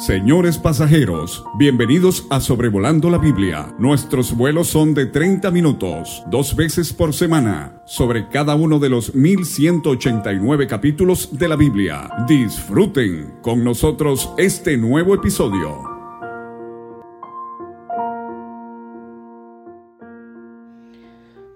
Señores 0.00 0.56
pasajeros, 0.56 1.44
bienvenidos 1.58 2.26
a 2.30 2.40
Sobrevolando 2.40 3.10
la 3.10 3.18
Biblia. 3.18 3.74
Nuestros 3.78 4.34
vuelos 4.34 4.68
son 4.68 4.94
de 4.94 5.04
30 5.04 5.50
minutos, 5.50 6.22
dos 6.28 6.56
veces 6.56 6.94
por 6.94 7.12
semana, 7.12 7.82
sobre 7.84 8.30
cada 8.30 8.54
uno 8.54 8.78
de 8.78 8.88
los 8.88 9.14
1189 9.14 10.66
capítulos 10.66 11.38
de 11.38 11.48
la 11.48 11.56
Biblia. 11.56 12.08
Disfruten 12.26 13.40
con 13.42 13.62
nosotros 13.62 14.32
este 14.38 14.78
nuevo 14.78 15.14
episodio. 15.14 15.82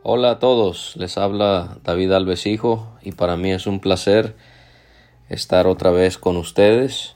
Hola 0.03 0.33
a 0.33 0.39
todos, 0.39 0.97
les 0.99 1.17
habla 1.17 1.79
David 1.83 2.13
Alves 2.13 2.47
Hijo 2.47 2.93
y 3.01 3.13
para 3.13 3.39
mí 3.39 3.53
es 3.53 3.67
un 3.67 3.81
placer 3.81 4.37
estar 5.31 5.67
otra 5.67 5.93
vez 5.93 6.19
con 6.19 6.37
ustedes 6.37 7.14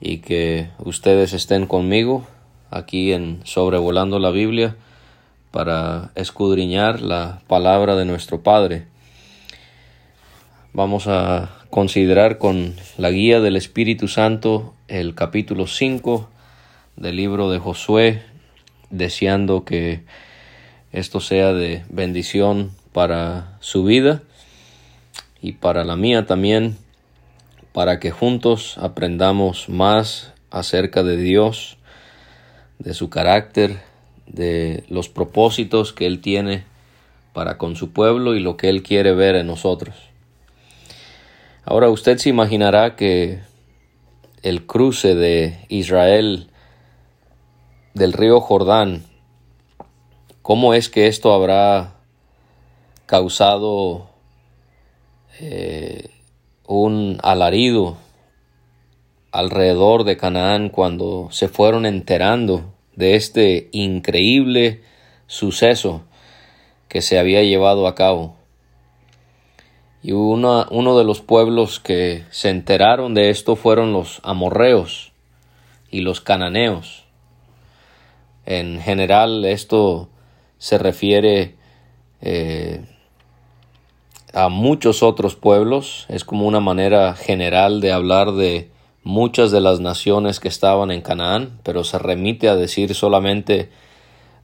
y 0.00 0.18
que 0.18 0.68
ustedes 0.78 1.32
estén 1.32 1.66
conmigo 1.66 2.26
aquí 2.70 3.12
en 3.12 3.40
Sobrevolando 3.44 4.18
la 4.18 4.30
Biblia 4.30 4.76
para 5.50 6.10
escudriñar 6.14 7.00
la 7.00 7.40
palabra 7.46 7.96
de 7.96 8.04
nuestro 8.04 8.42
Padre. 8.42 8.86
Vamos 10.72 11.06
a 11.06 11.50
considerar 11.70 12.38
con 12.38 12.74
la 12.98 13.10
guía 13.10 13.40
del 13.40 13.56
Espíritu 13.56 14.08
Santo 14.08 14.74
el 14.88 15.14
capítulo 15.14 15.66
5 15.66 16.28
del 16.96 17.16
libro 17.16 17.50
de 17.50 17.58
Josué, 17.58 18.22
deseando 18.90 19.64
que 19.64 20.02
esto 20.92 21.20
sea 21.20 21.52
de 21.52 21.84
bendición 21.88 22.72
para 22.92 23.56
su 23.60 23.84
vida 23.84 24.22
y 25.42 25.52
para 25.52 25.84
la 25.84 25.96
mía 25.96 26.26
también 26.26 26.76
para 27.76 28.00
que 28.00 28.10
juntos 28.10 28.78
aprendamos 28.78 29.68
más 29.68 30.32
acerca 30.50 31.02
de 31.02 31.18
Dios, 31.18 31.76
de 32.78 32.94
su 32.94 33.10
carácter, 33.10 33.82
de 34.26 34.84
los 34.88 35.10
propósitos 35.10 35.92
que 35.92 36.06
Él 36.06 36.22
tiene 36.22 36.64
para 37.34 37.58
con 37.58 37.76
su 37.76 37.92
pueblo 37.92 38.34
y 38.34 38.40
lo 38.40 38.56
que 38.56 38.70
Él 38.70 38.82
quiere 38.82 39.12
ver 39.12 39.36
en 39.36 39.46
nosotros. 39.46 39.94
Ahora 41.66 41.90
usted 41.90 42.16
se 42.16 42.30
imaginará 42.30 42.96
que 42.96 43.40
el 44.40 44.64
cruce 44.64 45.14
de 45.14 45.58
Israel 45.68 46.48
del 47.92 48.14
río 48.14 48.40
Jordán, 48.40 49.04
¿cómo 50.40 50.72
es 50.72 50.88
que 50.88 51.08
esto 51.08 51.34
habrá 51.34 51.96
causado 53.04 54.08
eh, 55.40 56.15
un 56.66 57.18
alarido 57.22 57.96
alrededor 59.32 60.04
de 60.04 60.16
Canaán 60.16 60.68
cuando 60.70 61.28
se 61.30 61.48
fueron 61.48 61.86
enterando 61.86 62.72
de 62.94 63.14
este 63.14 63.68
increíble 63.72 64.82
suceso 65.26 66.02
que 66.88 67.02
se 67.02 67.18
había 67.18 67.42
llevado 67.42 67.86
a 67.86 67.94
cabo. 67.94 68.36
Y 70.02 70.12
uno, 70.12 70.64
de 70.98 71.04
los 71.04 71.20
pueblos 71.20 71.80
que 71.80 72.24
se 72.30 72.48
enteraron 72.48 73.14
de 73.14 73.30
esto 73.30 73.56
fueron 73.56 73.92
los 73.92 74.20
amorreos 74.22 75.12
y 75.90 76.00
los 76.00 76.20
cananeos. 76.20 77.04
En 78.44 78.80
general 78.80 79.44
esto 79.44 80.08
se 80.58 80.78
refiere 80.78 81.56
eh, 82.20 82.84
a 84.36 84.50
muchos 84.50 85.02
otros 85.02 85.34
pueblos, 85.34 86.04
es 86.10 86.22
como 86.22 86.46
una 86.46 86.60
manera 86.60 87.14
general 87.14 87.80
de 87.80 87.90
hablar 87.90 88.32
de 88.32 88.68
muchas 89.02 89.50
de 89.50 89.62
las 89.62 89.80
naciones 89.80 90.40
que 90.40 90.48
estaban 90.48 90.90
en 90.90 91.00
Canaán, 91.00 91.58
pero 91.62 91.84
se 91.84 91.98
remite 91.98 92.50
a 92.50 92.54
decir 92.54 92.94
solamente 92.94 93.70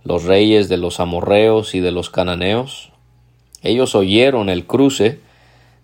los 0.03 0.25
reyes 0.25 0.71
de 0.71 0.79
los 0.79 0.99
amorreos 0.99 1.75
y 1.75 1.81
de 1.81 1.91
los 1.91 2.09
cananeos. 2.09 2.91
Ellos 3.61 3.95
oyeron 3.95 4.49
el 4.49 4.67
cruce 4.67 5.21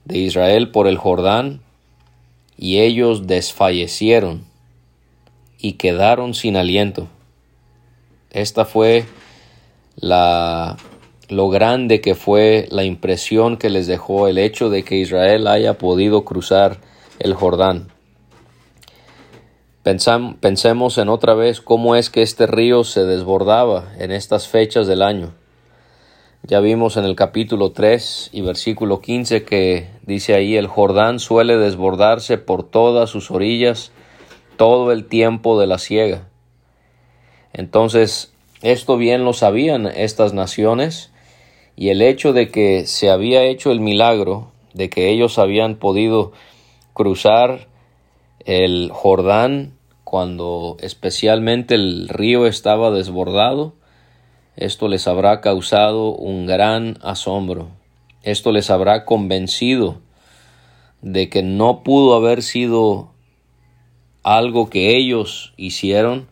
de 0.06 0.16
Israel 0.16 0.70
por 0.70 0.86
el 0.86 0.96
Jordán 0.96 1.60
y 2.56 2.78
ellos 2.78 3.26
desfallecieron 3.26 4.46
y 5.58 5.72
quedaron 5.72 6.32
sin 6.32 6.56
aliento. 6.56 7.08
Esta 8.30 8.64
fue 8.64 9.04
la 9.96 10.78
lo 11.28 11.50
grande 11.50 12.00
que 12.00 12.14
fue 12.14 12.66
la 12.70 12.84
impresión 12.84 13.58
que 13.58 13.68
les 13.68 13.86
dejó 13.86 14.28
el 14.28 14.38
hecho 14.38 14.70
de 14.70 14.82
que 14.82 14.96
Israel 14.96 15.46
haya 15.46 15.74
podido 15.74 16.24
cruzar 16.24 16.78
el 17.18 17.34
Jordán. 17.34 17.88
pensemos 20.40 20.98
en 20.98 21.08
otra 21.08 21.34
vez 21.34 21.60
cómo 21.60 21.96
es 21.96 22.10
que 22.10 22.22
este 22.22 22.46
río 22.46 22.84
se 22.84 23.04
desbordaba 23.04 23.92
en 23.98 24.10
estas 24.10 24.48
fechas 24.48 24.86
del 24.86 25.02
año. 25.02 25.34
Ya 26.44 26.60
vimos 26.60 26.96
en 26.96 27.04
el 27.04 27.14
capítulo 27.14 27.72
3 27.72 28.30
y 28.32 28.40
versículo 28.40 29.00
15 29.00 29.44
que 29.44 29.90
dice 30.06 30.34
ahí 30.34 30.56
el 30.56 30.66
Jordán 30.66 31.18
suele 31.18 31.58
desbordarse 31.58 32.38
por 32.38 32.62
todas 32.62 33.10
sus 33.10 33.30
orillas 33.30 33.92
todo 34.56 34.92
el 34.92 35.04
tiempo 35.04 35.60
de 35.60 35.66
la 35.66 35.78
siega. 35.78 36.28
Entonces, 37.52 38.32
esto 38.62 38.96
bien 38.96 39.24
lo 39.24 39.32
sabían 39.32 39.86
estas 39.86 40.32
naciones 40.32 41.12
y 41.78 41.90
el 41.90 42.02
hecho 42.02 42.32
de 42.32 42.50
que 42.50 42.86
se 42.86 43.08
había 43.08 43.44
hecho 43.44 43.70
el 43.70 43.78
milagro, 43.78 44.50
de 44.74 44.90
que 44.90 45.10
ellos 45.10 45.38
habían 45.38 45.76
podido 45.76 46.32
cruzar 46.92 47.68
el 48.44 48.90
Jordán 48.92 49.74
cuando 50.02 50.76
especialmente 50.80 51.76
el 51.76 52.08
río 52.08 52.48
estaba 52.48 52.90
desbordado, 52.90 53.74
esto 54.56 54.88
les 54.88 55.06
habrá 55.06 55.40
causado 55.40 56.08
un 56.08 56.46
gran 56.46 56.98
asombro. 57.00 57.68
Esto 58.24 58.50
les 58.50 58.70
habrá 58.70 59.04
convencido 59.04 60.00
de 61.00 61.28
que 61.28 61.44
no 61.44 61.84
pudo 61.84 62.16
haber 62.16 62.42
sido 62.42 63.12
algo 64.24 64.68
que 64.68 64.96
ellos 64.96 65.54
hicieron, 65.56 66.26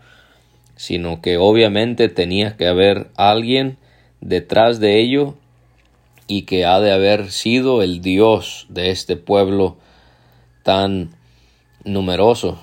sino 0.75 1.23
que 1.23 1.39
obviamente 1.39 2.09
tenía 2.09 2.57
que 2.57 2.67
haber 2.67 3.13
alguien 3.15 3.79
detrás 4.21 4.81
de 4.81 5.01
ello 5.01 5.35
y 6.27 6.43
que 6.43 6.65
ha 6.65 6.81
de 6.81 6.93
haber 6.93 7.31
sido 7.31 7.83
el 7.83 8.01
Dios 8.01 8.67
de 8.69 8.91
este 8.91 9.17
pueblo 9.17 9.77
tan 10.63 11.15
numeroso. 11.85 12.59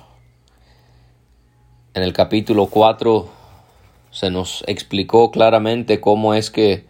En 1.94 2.04
el 2.04 2.14
capítulo 2.14 2.68
4 2.68 3.30
se 4.12 4.30
nos 4.30 4.64
explicó 4.68 5.32
claramente 5.32 6.02
cómo 6.02 6.34
es 6.34 6.52
que 6.52 6.86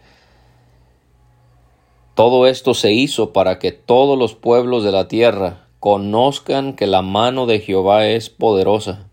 todo 2.16 2.48
esto 2.48 2.74
se 2.74 2.92
hizo 2.94 3.34
para 3.34 3.60
que 3.60 3.72
todos 3.72 4.18
los 4.18 4.36
pueblos 4.36 4.84
de 4.84 4.92
la 4.92 5.08
tierra 5.08 5.68
conozcan 5.80 6.76
que 6.76 6.88
la 6.88 7.02
mano 7.02 7.46
de 7.46 7.60
Jehová 7.60 8.08
es 8.08 8.30
poderosa, 8.30 9.10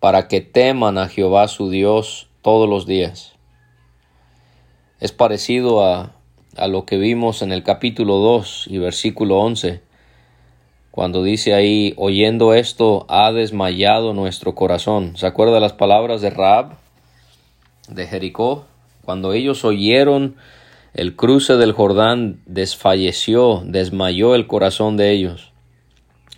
para 0.00 0.28
que 0.28 0.40
teman 0.40 0.98
a 0.98 1.08
Jehová 1.08 1.48
su 1.48 1.70
Dios 1.70 2.28
todos 2.42 2.68
los 2.68 2.84
días. 2.84 3.33
Es 5.04 5.12
parecido 5.12 5.84
a, 5.84 6.12
a 6.56 6.66
lo 6.66 6.86
que 6.86 6.96
vimos 6.96 7.42
en 7.42 7.52
el 7.52 7.62
capítulo 7.62 8.20
2 8.20 8.68
y 8.70 8.78
versículo 8.78 9.38
11, 9.38 9.82
cuando 10.90 11.22
dice 11.22 11.52
ahí, 11.52 11.92
oyendo 11.98 12.54
esto, 12.54 13.04
ha 13.10 13.30
desmayado 13.30 14.14
nuestro 14.14 14.54
corazón. 14.54 15.14
¿Se 15.18 15.26
acuerda 15.26 15.60
las 15.60 15.74
palabras 15.74 16.22
de 16.22 16.30
Raab, 16.30 16.78
de 17.86 18.06
Jericó? 18.06 18.64
Cuando 19.04 19.34
ellos 19.34 19.66
oyeron 19.66 20.36
el 20.94 21.16
cruce 21.16 21.58
del 21.58 21.72
Jordán, 21.72 22.40
desfalleció, 22.46 23.62
desmayó 23.62 24.34
el 24.34 24.46
corazón 24.46 24.96
de 24.96 25.10
ellos. 25.10 25.52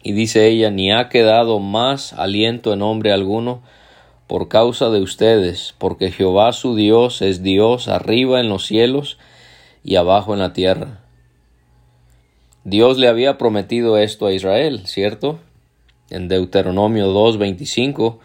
Y 0.02 0.10
dice 0.10 0.48
ella, 0.48 0.72
ni 0.72 0.90
ha 0.90 1.08
quedado 1.08 1.60
más 1.60 2.14
aliento 2.14 2.72
en 2.72 2.82
hombre 2.82 3.12
alguno, 3.12 3.62
por 4.26 4.48
causa 4.48 4.90
de 4.90 5.00
ustedes, 5.00 5.74
porque 5.78 6.10
Jehová 6.10 6.52
su 6.52 6.74
Dios 6.74 7.22
es 7.22 7.42
Dios 7.42 7.88
arriba 7.88 8.40
en 8.40 8.48
los 8.48 8.66
cielos 8.66 9.18
y 9.84 9.96
abajo 9.96 10.32
en 10.32 10.40
la 10.40 10.52
tierra. 10.52 11.00
Dios 12.64 12.98
le 12.98 13.06
había 13.06 13.38
prometido 13.38 13.96
esto 13.98 14.26
a 14.26 14.32
Israel, 14.32 14.82
¿cierto? 14.86 15.38
En 16.10 16.26
Deuteronomio 16.26 17.12
2.25, 17.14 18.18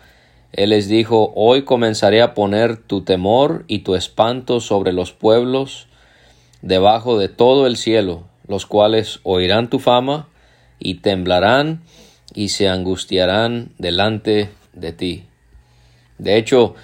Él 0.53 0.71
les 0.71 0.88
dijo, 0.88 1.31
Hoy 1.36 1.63
comenzaré 1.63 2.24
a 2.24 2.33
poner 2.33 2.77
tu 2.77 3.01
temor 3.01 3.63
y 3.68 3.80
tu 3.80 3.94
espanto 3.94 4.59
sobre 4.59 4.94
los 4.94 5.13
pueblos 5.13 5.88
debajo 6.63 7.19
de 7.19 7.30
todo 7.30 7.68
el 7.68 7.77
cielo, 7.77 8.24
los 8.48 8.65
cuales 8.65 9.19
oirán 9.21 9.69
tu 9.69 9.77
fama 9.77 10.27
y 10.80 10.95
temblarán 10.95 11.81
y 12.33 12.50
se 12.50 12.68
angustiarán 12.68 13.71
delante 13.77 14.50
de 14.74 14.94
ti. 14.94 15.24
De 16.22 16.38
hecho, 16.38 16.76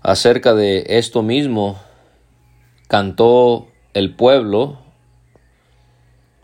acerca 0.00 0.54
de 0.54 0.86
esto 0.88 1.22
mismo, 1.22 1.78
cantó 2.88 3.68
el 3.92 4.16
pueblo 4.16 4.78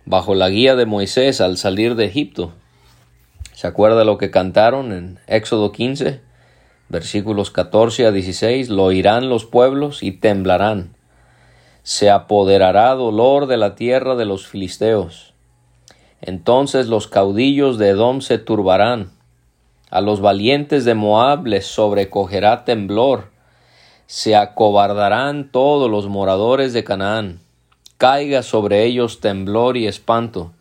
bajo 0.04 0.34
la 0.34 0.50
guía 0.50 0.76
de 0.76 0.84
Moisés 0.84 1.40
al 1.40 1.56
salir 1.56 1.94
de 1.94 2.04
Egipto. 2.04 2.52
¿Se 3.54 3.66
acuerda 3.66 4.04
lo 4.04 4.18
que 4.18 4.30
cantaron 4.30 4.92
en 4.92 5.18
Éxodo 5.26 5.72
15, 5.72 6.20
versículos 6.90 7.50
14 7.50 8.04
a 8.04 8.12
16? 8.12 8.68
Lo 8.68 8.84
oirán 8.84 9.30
los 9.30 9.46
pueblos 9.46 10.02
y 10.02 10.12
temblarán. 10.12 10.96
Se 11.82 12.10
apoderará 12.10 12.94
dolor 12.94 13.46
de 13.46 13.56
la 13.56 13.74
tierra 13.74 14.16
de 14.16 14.26
los 14.26 14.46
filisteos. 14.46 15.32
Entonces 16.20 16.88
los 16.88 17.08
caudillos 17.08 17.78
de 17.78 17.88
Edom 17.88 18.20
se 18.20 18.36
turbarán. 18.36 19.17
A 19.90 20.00
los 20.00 20.20
valientes 20.20 20.84
de 20.84 20.94
Moab 20.94 21.46
les 21.46 21.66
sobrecogerá 21.66 22.64
temblor. 22.64 23.30
Se 24.06 24.36
acobardarán 24.36 25.50
todos 25.50 25.90
los 25.90 26.08
moradores 26.08 26.72
de 26.72 26.84
Canaán. 26.84 27.40
Caiga 27.96 28.42
sobre 28.42 28.84
ellos 28.84 29.20
temblor 29.20 29.76
y 29.76 29.86
espanto 29.86 30.52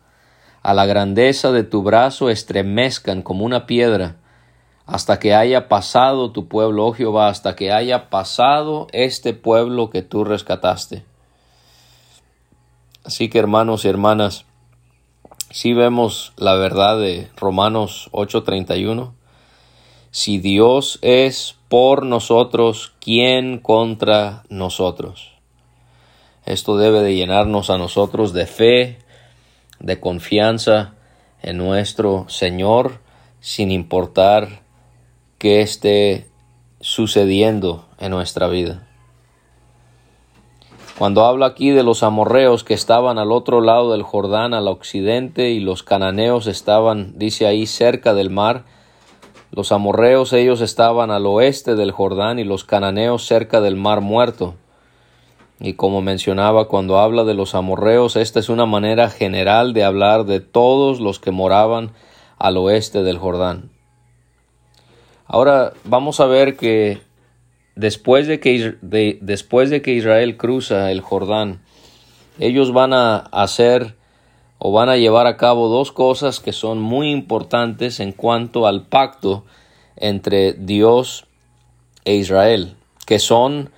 a 0.62 0.74
la 0.74 0.86
grandeza 0.86 1.52
de 1.52 1.64
tu 1.64 1.82
brazo 1.82 2.30
estremezcan 2.30 3.22
como 3.22 3.44
una 3.44 3.66
piedra, 3.66 4.16
hasta 4.86 5.18
que 5.18 5.34
haya 5.34 5.68
pasado 5.68 6.32
tu 6.32 6.48
pueblo, 6.48 6.86
oh 6.86 6.92
Jehová, 6.92 7.28
hasta 7.28 7.56
que 7.56 7.72
haya 7.72 8.10
pasado 8.10 8.86
este 8.92 9.34
pueblo 9.34 9.90
que 9.90 10.02
tú 10.02 10.24
rescataste. 10.24 11.04
Así 13.04 13.28
que 13.30 13.38
hermanos 13.38 13.84
y 13.84 13.88
hermanas, 13.88 14.44
si 15.50 15.72
vemos 15.72 16.32
la 16.36 16.54
verdad 16.54 16.98
de 16.98 17.30
Romanos 17.36 18.10
8:31, 18.12 19.14
si 20.10 20.38
Dios 20.38 20.98
es 21.02 21.56
por 21.68 22.04
nosotros, 22.04 22.94
¿quién 23.00 23.58
contra 23.58 24.44
nosotros? 24.48 25.32
Esto 26.46 26.76
debe 26.78 27.00
de 27.00 27.14
llenarnos 27.14 27.68
a 27.68 27.76
nosotros 27.76 28.32
de 28.32 28.46
fe, 28.46 28.98
de 29.80 30.00
confianza 30.00 30.94
en 31.42 31.58
nuestro 31.58 32.24
Señor, 32.28 33.00
sin 33.40 33.70
importar 33.70 34.62
qué 35.36 35.60
esté 35.60 36.26
sucediendo 36.80 37.86
en 37.98 38.10
nuestra 38.10 38.48
vida. 38.48 38.88
Cuando 40.98 41.24
habla 41.24 41.46
aquí 41.46 41.70
de 41.70 41.84
los 41.84 42.02
amorreos 42.02 42.64
que 42.64 42.74
estaban 42.74 43.18
al 43.18 43.30
otro 43.30 43.60
lado 43.60 43.92
del 43.92 44.02
Jordán, 44.02 44.52
al 44.52 44.66
occidente, 44.66 45.50
y 45.50 45.60
los 45.60 45.84
cananeos 45.84 46.48
estaban, 46.48 47.16
dice 47.18 47.46
ahí, 47.46 47.66
cerca 47.66 48.14
del 48.14 48.30
mar, 48.30 48.64
los 49.50 49.72
amorreos 49.72 50.32
ellos 50.32 50.60
estaban 50.60 51.10
al 51.10 51.26
oeste 51.26 51.74
del 51.74 51.90
Jordán 51.90 52.38
y 52.38 52.44
los 52.44 52.64
cananeos 52.64 53.26
cerca 53.26 53.60
del 53.60 53.76
mar 53.76 54.00
muerto. 54.00 54.54
Y 55.60 55.72
como 55.72 56.02
mencionaba 56.02 56.68
cuando 56.68 56.98
habla 56.98 57.24
de 57.24 57.34
los 57.34 57.54
amorreos, 57.54 58.16
esta 58.16 58.38
es 58.38 58.48
una 58.48 58.66
manera 58.66 59.10
general 59.10 59.72
de 59.72 59.84
hablar 59.84 60.24
de 60.24 60.40
todos 60.40 61.00
los 61.00 61.18
que 61.18 61.32
moraban 61.32 61.90
al 62.38 62.56
oeste 62.56 63.02
del 63.02 63.18
Jordán. 63.18 63.70
Ahora 65.26 65.72
vamos 65.84 66.20
a 66.20 66.26
ver 66.26 66.56
que 66.56 67.00
después 67.74 68.26
de 68.26 68.40
que, 68.40 68.76
después 69.20 69.70
de 69.70 69.82
que 69.82 69.92
Israel 69.92 70.36
cruza 70.36 70.90
el 70.90 71.00
Jordán, 71.00 71.60
ellos 72.38 72.72
van 72.72 72.92
a 72.92 73.16
hacer 73.16 73.97
o 74.58 74.72
van 74.72 74.88
a 74.88 74.96
llevar 74.96 75.26
a 75.26 75.36
cabo 75.36 75.68
dos 75.68 75.92
cosas 75.92 76.40
que 76.40 76.52
son 76.52 76.80
muy 76.80 77.10
importantes 77.10 78.00
en 78.00 78.12
cuanto 78.12 78.66
al 78.66 78.86
pacto 78.86 79.44
entre 79.96 80.52
Dios 80.52 81.26
e 82.04 82.14
Israel, 82.14 82.76
que 83.06 83.18
son 83.18 83.70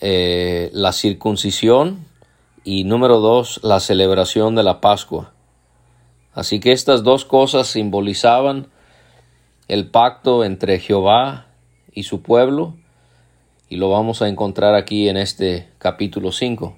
eh, 0.00 0.70
la 0.72 0.92
circuncisión 0.92 2.06
y 2.64 2.84
número 2.84 3.20
dos, 3.20 3.60
la 3.62 3.80
celebración 3.80 4.54
de 4.54 4.62
la 4.62 4.80
Pascua. 4.80 5.32
Así 6.32 6.60
que 6.60 6.72
estas 6.72 7.02
dos 7.02 7.24
cosas 7.24 7.66
simbolizaban 7.66 8.68
el 9.66 9.90
pacto 9.90 10.44
entre 10.44 10.78
Jehová 10.78 11.46
y 11.92 12.04
su 12.04 12.22
pueblo 12.22 12.74
y 13.68 13.76
lo 13.76 13.90
vamos 13.90 14.22
a 14.22 14.28
encontrar 14.28 14.74
aquí 14.74 15.08
en 15.08 15.16
este 15.16 15.68
capítulo 15.78 16.32
5. 16.32 16.76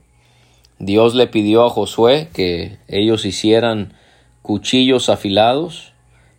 Dios 0.80 1.14
le 1.14 1.28
pidió 1.28 1.64
a 1.64 1.70
Josué 1.70 2.28
que 2.32 2.78
ellos 2.88 3.24
hicieran 3.24 3.94
cuchillos 4.42 5.08
afilados 5.08 5.92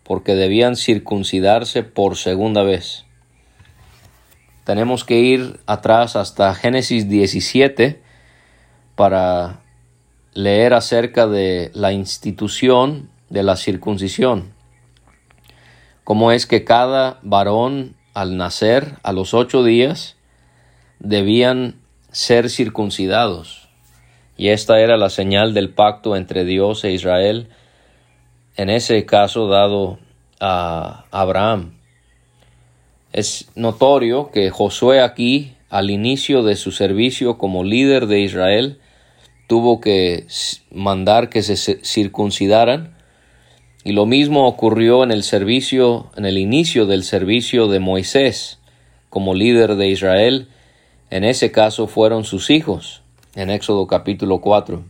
porque 0.03 0.35
debían 0.35 0.75
circuncidarse 0.75 1.83
por 1.83 2.17
segunda 2.17 2.63
vez 2.63 3.05
tenemos 4.63 5.03
que 5.03 5.19
ir 5.19 5.59
atrás 5.65 6.15
hasta 6.15 6.53
Génesis 6.53 7.09
17 7.09 8.01
para 8.95 9.61
leer 10.33 10.73
acerca 10.73 11.27
de 11.27 11.71
la 11.73 11.91
institución 11.91 13.09
de 13.29 13.43
la 13.43 13.55
circuncisión. 13.57 14.53
Cómo 16.03 16.31
es 16.31 16.45
que 16.45 16.63
cada 16.63 17.19
varón 17.21 17.95
al 18.13 18.37
nacer 18.37 18.97
a 19.03 19.13
los 19.13 19.33
ocho 19.33 19.63
días 19.63 20.15
debían 20.99 21.75
ser 22.11 22.49
circuncidados. 22.49 23.60
Y 24.41 24.49
esta 24.49 24.79
era 24.79 24.97
la 24.97 25.11
señal 25.11 25.53
del 25.53 25.69
pacto 25.69 26.15
entre 26.15 26.45
Dios 26.45 26.83
e 26.83 26.91
Israel, 26.91 27.49
en 28.57 28.71
ese 28.71 29.05
caso 29.05 29.47
dado 29.47 29.99
a 30.39 31.05
Abraham. 31.11 31.77
Es 33.13 33.51
notorio 33.53 34.31
que 34.31 34.49
Josué 34.49 34.99
aquí, 34.99 35.53
al 35.69 35.91
inicio 35.91 36.41
de 36.41 36.55
su 36.55 36.71
servicio 36.71 37.37
como 37.37 37.63
líder 37.63 38.07
de 38.07 38.21
Israel, 38.21 38.79
tuvo 39.45 39.79
que 39.79 40.25
mandar 40.71 41.29
que 41.29 41.43
se 41.43 41.55
circuncidaran. 41.55 42.95
Y 43.83 43.91
lo 43.91 44.07
mismo 44.07 44.47
ocurrió 44.47 45.03
en 45.03 45.11
el 45.11 45.21
servicio, 45.21 46.09
en 46.17 46.25
el 46.25 46.39
inicio 46.39 46.87
del 46.87 47.03
servicio 47.03 47.67
de 47.67 47.79
Moisés 47.79 48.57
como 49.07 49.35
líder 49.35 49.75
de 49.75 49.89
Israel. 49.89 50.47
En 51.11 51.25
ese 51.25 51.51
caso 51.51 51.85
fueron 51.85 52.23
sus 52.23 52.49
hijos, 52.49 53.00
en 53.35 53.49
Éxodo 53.49 53.87
capítulo 53.87 54.41
4. 54.41 54.83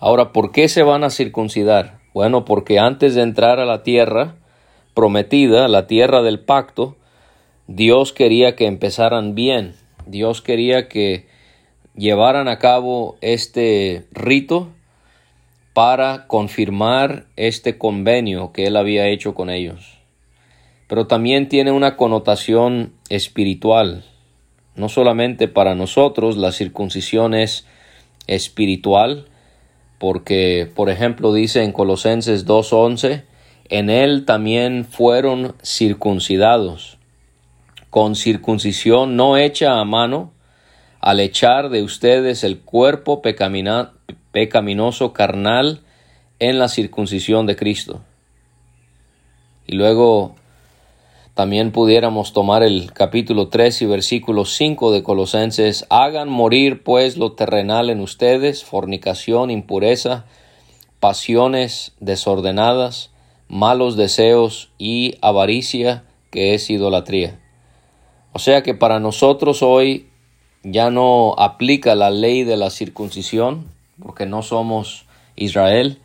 Ahora, 0.00 0.32
¿por 0.32 0.52
qué 0.52 0.68
se 0.68 0.82
van 0.82 1.04
a 1.04 1.10
circuncidar? 1.10 1.98
Bueno, 2.14 2.44
porque 2.44 2.78
antes 2.78 3.14
de 3.14 3.22
entrar 3.22 3.60
a 3.60 3.66
la 3.66 3.82
tierra, 3.82 4.36
prometida, 4.94 5.68
la 5.68 5.86
tierra 5.86 6.22
del 6.22 6.40
pacto, 6.40 6.96
Dios 7.66 8.12
quería 8.12 8.56
que 8.56 8.66
empezaran 8.66 9.34
bien, 9.34 9.74
Dios 10.06 10.40
quería 10.40 10.88
que 10.88 11.26
llevaran 11.94 12.48
a 12.48 12.58
cabo 12.58 13.16
este 13.20 14.06
rito 14.12 14.68
para 15.74 16.26
confirmar 16.26 17.26
este 17.36 17.76
convenio 17.76 18.52
que 18.52 18.66
él 18.66 18.76
había 18.76 19.06
hecho 19.08 19.34
con 19.34 19.50
ellos. 19.50 19.98
Pero 20.88 21.06
también 21.06 21.48
tiene 21.48 21.70
una 21.70 21.96
connotación 21.96 22.94
espiritual. 23.10 24.04
No 24.78 24.88
solamente 24.88 25.48
para 25.48 25.74
nosotros 25.74 26.36
la 26.36 26.52
circuncisión 26.52 27.34
es 27.34 27.66
espiritual, 28.28 29.26
porque 29.98 30.70
por 30.74 30.88
ejemplo 30.88 31.32
dice 31.32 31.64
en 31.64 31.72
Colosenses 31.72 32.46
2.11, 32.46 33.24
en 33.68 33.90
él 33.90 34.24
también 34.24 34.84
fueron 34.84 35.56
circuncidados, 35.64 36.96
con 37.90 38.14
circuncisión 38.14 39.16
no 39.16 39.36
hecha 39.36 39.80
a 39.80 39.84
mano, 39.84 40.32
al 41.00 41.18
echar 41.20 41.70
de 41.70 41.82
ustedes 41.82 42.44
el 42.44 42.60
cuerpo 42.60 43.20
pecaminoso 43.20 45.12
carnal 45.12 45.80
en 46.38 46.58
la 46.60 46.68
circuncisión 46.68 47.46
de 47.46 47.56
Cristo. 47.56 48.00
Y 49.66 49.74
luego 49.74 50.36
también 51.38 51.70
pudiéramos 51.70 52.32
tomar 52.32 52.64
el 52.64 52.92
capítulo 52.92 53.46
3 53.46 53.82
y 53.82 53.86
versículo 53.86 54.44
5 54.44 54.90
de 54.90 55.04
Colosenses, 55.04 55.86
hagan 55.88 56.28
morir 56.28 56.82
pues 56.82 57.16
lo 57.16 57.30
terrenal 57.30 57.90
en 57.90 58.00
ustedes, 58.00 58.64
fornicación, 58.64 59.52
impureza, 59.52 60.24
pasiones 60.98 61.92
desordenadas, 62.00 63.12
malos 63.46 63.96
deseos 63.96 64.70
y 64.78 65.14
avaricia, 65.20 66.02
que 66.32 66.54
es 66.54 66.70
idolatría. 66.70 67.38
O 68.32 68.40
sea 68.40 68.64
que 68.64 68.74
para 68.74 68.98
nosotros 68.98 69.62
hoy 69.62 70.08
ya 70.64 70.90
no 70.90 71.36
aplica 71.38 71.94
la 71.94 72.10
ley 72.10 72.42
de 72.42 72.56
la 72.56 72.70
circuncisión, 72.70 73.68
porque 74.02 74.26
no 74.26 74.42
somos 74.42 75.06
Israel. 75.36 76.00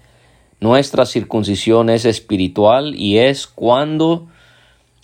Nuestra 0.59 1.07
circuncisión 1.07 1.89
es 1.89 2.05
espiritual 2.05 2.93
y 2.93 3.17
es 3.17 3.47
cuando 3.47 4.27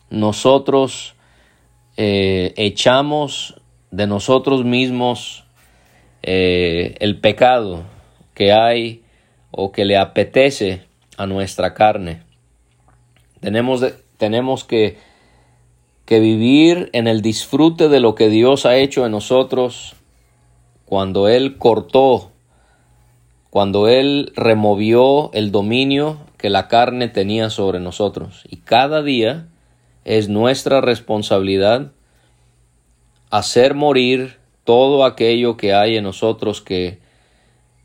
nosotros 0.10 1.16
eh, 1.98 2.54
echamos 2.58 3.56
de 3.92 4.08
nosotros 4.08 4.64
mismos 4.64 5.44
eh, 6.22 6.96
el 7.00 7.20
pecado 7.20 7.84
que 8.34 8.52
hay 8.52 9.04
o 9.52 9.72
que 9.72 9.86
le 9.86 9.98
apetece 9.98 10.84
a 11.18 11.26
nuestra 11.26 11.74
carne. 11.74 12.24
Tenemos, 13.40 13.84
tenemos 14.18 14.64
que, 14.64 14.98
que 16.06 16.20
vivir 16.20 16.90
en 16.94 17.08
el 17.08 17.22
disfrute 17.22 17.90
de 17.90 18.00
lo 18.00 18.16
que 18.16 18.30
Dios 18.30 18.66
ha 18.66 18.78
hecho 18.78 19.06
en 19.06 19.12
nosotros 19.12 19.96
cuando 20.86 21.28
Él 21.28 21.58
cortó, 21.58 22.32
cuando 23.50 23.88
Él 23.88 24.32
removió 24.36 25.32
el 25.34 25.52
dominio 25.52 26.18
que 26.38 26.50
la 26.50 26.68
carne 26.68 27.10
tenía 27.10 27.50
sobre 27.50 27.80
nosotros. 27.80 28.44
Y 28.50 28.58
cada 28.58 29.04
día 29.04 29.48
es 30.06 30.30
nuestra 30.30 30.82
responsabilidad 30.82 31.92
hacer 33.30 33.76
morir 33.76 34.38
todo 34.64 35.06
aquello 35.06 35.58
que 35.58 35.74
hay 35.74 35.98
en 35.98 36.04
nosotros 36.04 36.62
que 36.62 37.00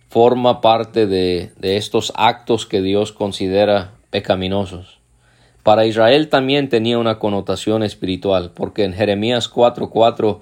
forma 0.08 0.60
parte 0.60 1.06
de, 1.06 1.52
estos 1.60 2.12
actos 2.16 2.66
que 2.66 2.80
Dios 2.80 3.12
considera 3.12 3.94
pecaminosos. 4.10 5.00
Para 5.62 5.86
Israel 5.86 6.28
también 6.28 6.68
tenía 6.68 6.98
una 6.98 7.18
connotación 7.18 7.82
espiritual, 7.82 8.52
porque 8.54 8.84
en 8.84 8.92
Jeremías 8.92 9.48
4:4 9.48 10.40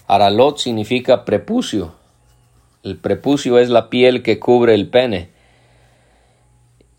Aralot 0.08 0.58
significa 0.58 1.24
prepucio. 1.24 1.94
El 2.82 2.96
prepucio 2.96 3.60
es 3.60 3.68
la 3.68 3.88
piel 3.88 4.24
que 4.24 4.40
cubre 4.40 4.74
el 4.74 4.88
pene 4.88 5.37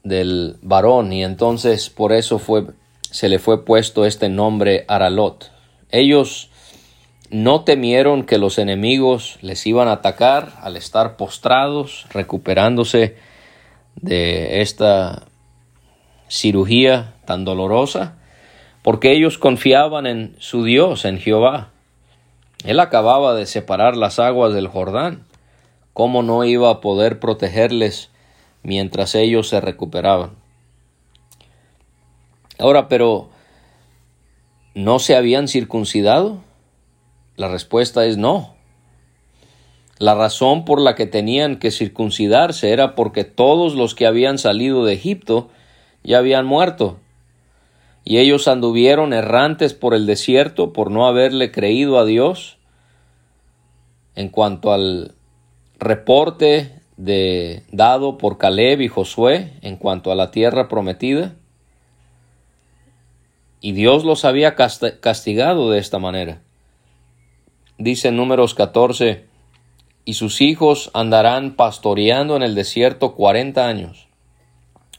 del 0.04 0.58
varón 0.62 1.12
y 1.14 1.24
entonces 1.24 1.90
por 1.90 2.14
eso 2.14 2.40
fue 2.40 2.66
se 3.12 3.30
le 3.30 3.40
fue 3.40 3.66
puesto 3.66 4.06
este 4.06 4.30
nombre 4.30 4.86
Aralot. 4.88 5.52
Ellos 5.90 6.50
no 7.32 7.64
temieron 7.64 8.24
que 8.24 8.38
los 8.38 8.58
enemigos 8.58 9.38
les 9.42 9.66
iban 9.66 9.88
a 9.88 9.94
atacar 9.94 10.54
al 10.62 10.78
estar 10.78 11.16
postrados, 11.16 12.06
recuperándose 12.12 13.18
de 13.96 14.62
esta 14.62 15.24
cirugía 16.28 17.16
tan 17.26 17.46
dolorosa, 17.46 18.18
porque 18.84 19.12
ellos 19.12 19.38
confiaban 19.38 20.06
en 20.06 20.36
su 20.40 20.64
Dios, 20.64 21.06
en 21.06 21.20
Jehová. 21.20 21.70
Él 22.64 22.80
acababa 22.80 23.34
de 23.34 23.46
separar 23.46 23.96
las 23.96 24.20
aguas 24.20 24.54
del 24.54 24.68
Jordán. 24.68 25.26
¿Cómo 25.94 26.24
no 26.24 26.44
iba 26.44 26.70
a 26.70 26.82
poder 26.82 27.20
protegerles 27.20 28.10
mientras 28.64 29.16
ellos 29.16 29.50
se 29.50 29.62
recuperaban? 29.62 30.32
Ahora, 32.60 32.88
pero, 32.88 33.30
¿no 34.76 35.00
se 35.00 35.16
habían 35.16 35.48
circuncidado? 35.48 36.44
La 37.38 37.48
respuesta 37.48 38.06
es 38.06 38.18
no. 38.18 38.56
La 39.98 40.16
razón 40.16 40.66
por 40.66 40.82
la 40.82 40.96
que 40.96 41.08
tenían 41.08 41.58
que 41.58 41.72
circuncidarse 41.72 42.72
era 42.72 42.96
porque 42.96 43.26
todos 43.26 43.76
los 43.76 43.96
que 43.96 44.08
habían 44.08 44.38
salido 44.38 44.86
de 44.86 44.94
Egipto 44.94 45.50
ya 46.04 46.18
habían 46.20 46.46
muerto. 46.46 47.00
Y 48.06 48.18
ellos 48.18 48.48
anduvieron 48.48 49.14
errantes 49.14 49.74
por 49.74 49.94
el 49.94 50.06
desierto 50.06 50.74
por 50.74 50.90
no 50.90 51.06
haberle 51.06 51.52
creído 51.52 52.00
a 52.00 52.06
Dios. 52.06 52.58
En 54.16 54.30
cuanto 54.30 54.72
al 54.72 55.16
reporte 55.80 56.79
de, 57.00 57.64
dado 57.72 58.18
por 58.18 58.38
Caleb 58.38 58.82
y 58.82 58.90
Josué 58.90 59.54
en 59.62 59.78
cuanto 59.78 60.12
a 60.12 60.16
la 60.16 60.32
tierra 60.32 60.68
prometida. 60.68 61.36
Y 63.62 63.72
Dios 63.72 64.04
los 64.04 64.26
había 64.26 64.56
castigado 64.56 65.72
de 65.72 65.80
esta 65.80 65.98
manera. 65.98 66.42
Dice 67.78 68.12
números 68.12 68.54
14, 68.54 69.26
y 70.04 70.14
sus 70.16 70.42
hijos 70.42 70.92
andarán 70.94 71.56
pastoreando 71.56 72.36
en 72.36 72.44
el 72.44 72.54
desierto 72.54 73.16
cuarenta 73.16 73.68
años, 73.68 74.08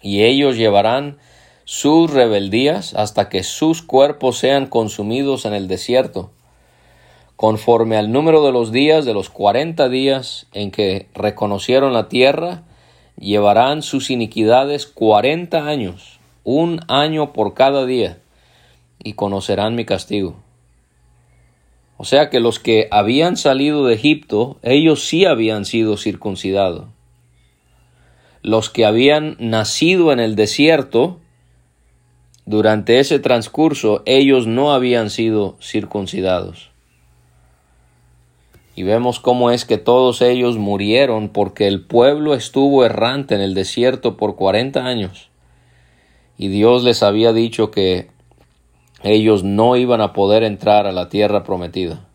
y 0.00 0.22
ellos 0.22 0.56
llevarán 0.56 1.18
sus 1.64 2.10
rebeldías 2.10 2.94
hasta 2.94 3.28
que 3.28 3.42
sus 3.42 3.82
cuerpos 3.82 4.38
sean 4.38 4.66
consumidos 4.66 5.44
en 5.44 5.52
el 5.52 5.68
desierto, 5.68 6.32
conforme 7.40 7.96
al 7.96 8.12
número 8.12 8.44
de 8.44 8.52
los 8.52 8.70
días 8.70 9.06
de 9.06 9.14
los 9.14 9.30
cuarenta 9.30 9.88
días 9.88 10.46
en 10.52 10.70
que 10.70 11.06
reconocieron 11.14 11.94
la 11.94 12.06
tierra, 12.10 12.64
llevarán 13.16 13.80
sus 13.80 14.10
iniquidades 14.10 14.84
cuarenta 14.84 15.66
años, 15.66 16.20
un 16.44 16.82
año 16.86 17.32
por 17.32 17.54
cada 17.54 17.86
día, 17.86 18.18
y 19.02 19.14
conocerán 19.14 19.74
mi 19.74 19.86
castigo. 19.86 20.36
O 21.96 22.04
sea 22.04 22.28
que 22.28 22.40
los 22.40 22.58
que 22.58 22.88
habían 22.90 23.38
salido 23.38 23.86
de 23.86 23.94
Egipto, 23.94 24.58
ellos 24.60 25.08
sí 25.08 25.24
habían 25.24 25.64
sido 25.64 25.96
circuncidados. 25.96 26.88
Los 28.42 28.68
que 28.68 28.84
habían 28.84 29.38
nacido 29.38 30.12
en 30.12 30.20
el 30.20 30.36
desierto, 30.36 31.20
durante 32.44 33.00
ese 33.00 33.18
transcurso, 33.18 34.02
ellos 34.04 34.46
no 34.46 34.74
habían 34.74 35.08
sido 35.08 35.56
circuncidados. 35.62 36.69
Y 38.80 38.82
vemos 38.82 39.20
cómo 39.20 39.50
es 39.50 39.66
que 39.66 39.76
todos 39.76 40.22
ellos 40.22 40.56
murieron 40.56 41.28
porque 41.28 41.66
el 41.66 41.84
pueblo 41.84 42.32
estuvo 42.32 42.82
errante 42.82 43.34
en 43.34 43.42
el 43.42 43.52
desierto 43.52 44.16
por 44.16 44.36
cuarenta 44.36 44.86
años. 44.86 45.28
Y 46.38 46.48
Dios 46.48 46.82
les 46.82 47.02
había 47.02 47.34
dicho 47.34 47.70
que 47.70 48.08
ellos 49.02 49.44
no 49.44 49.76
iban 49.76 50.00
a 50.00 50.14
poder 50.14 50.44
entrar 50.44 50.86
a 50.86 50.92
la 50.92 51.10
tierra 51.10 51.44
prometida. 51.44 52.08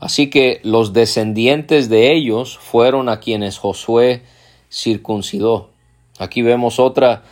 Así 0.00 0.28
que 0.28 0.60
los 0.64 0.92
descendientes 0.92 1.88
de 1.88 2.14
ellos 2.14 2.58
fueron 2.58 3.08
a 3.08 3.20
quienes 3.20 3.56
Josué 3.58 4.24
circuncidó. 4.72 5.70
Aquí 6.18 6.42
vemos 6.42 6.80
otra 6.80 7.22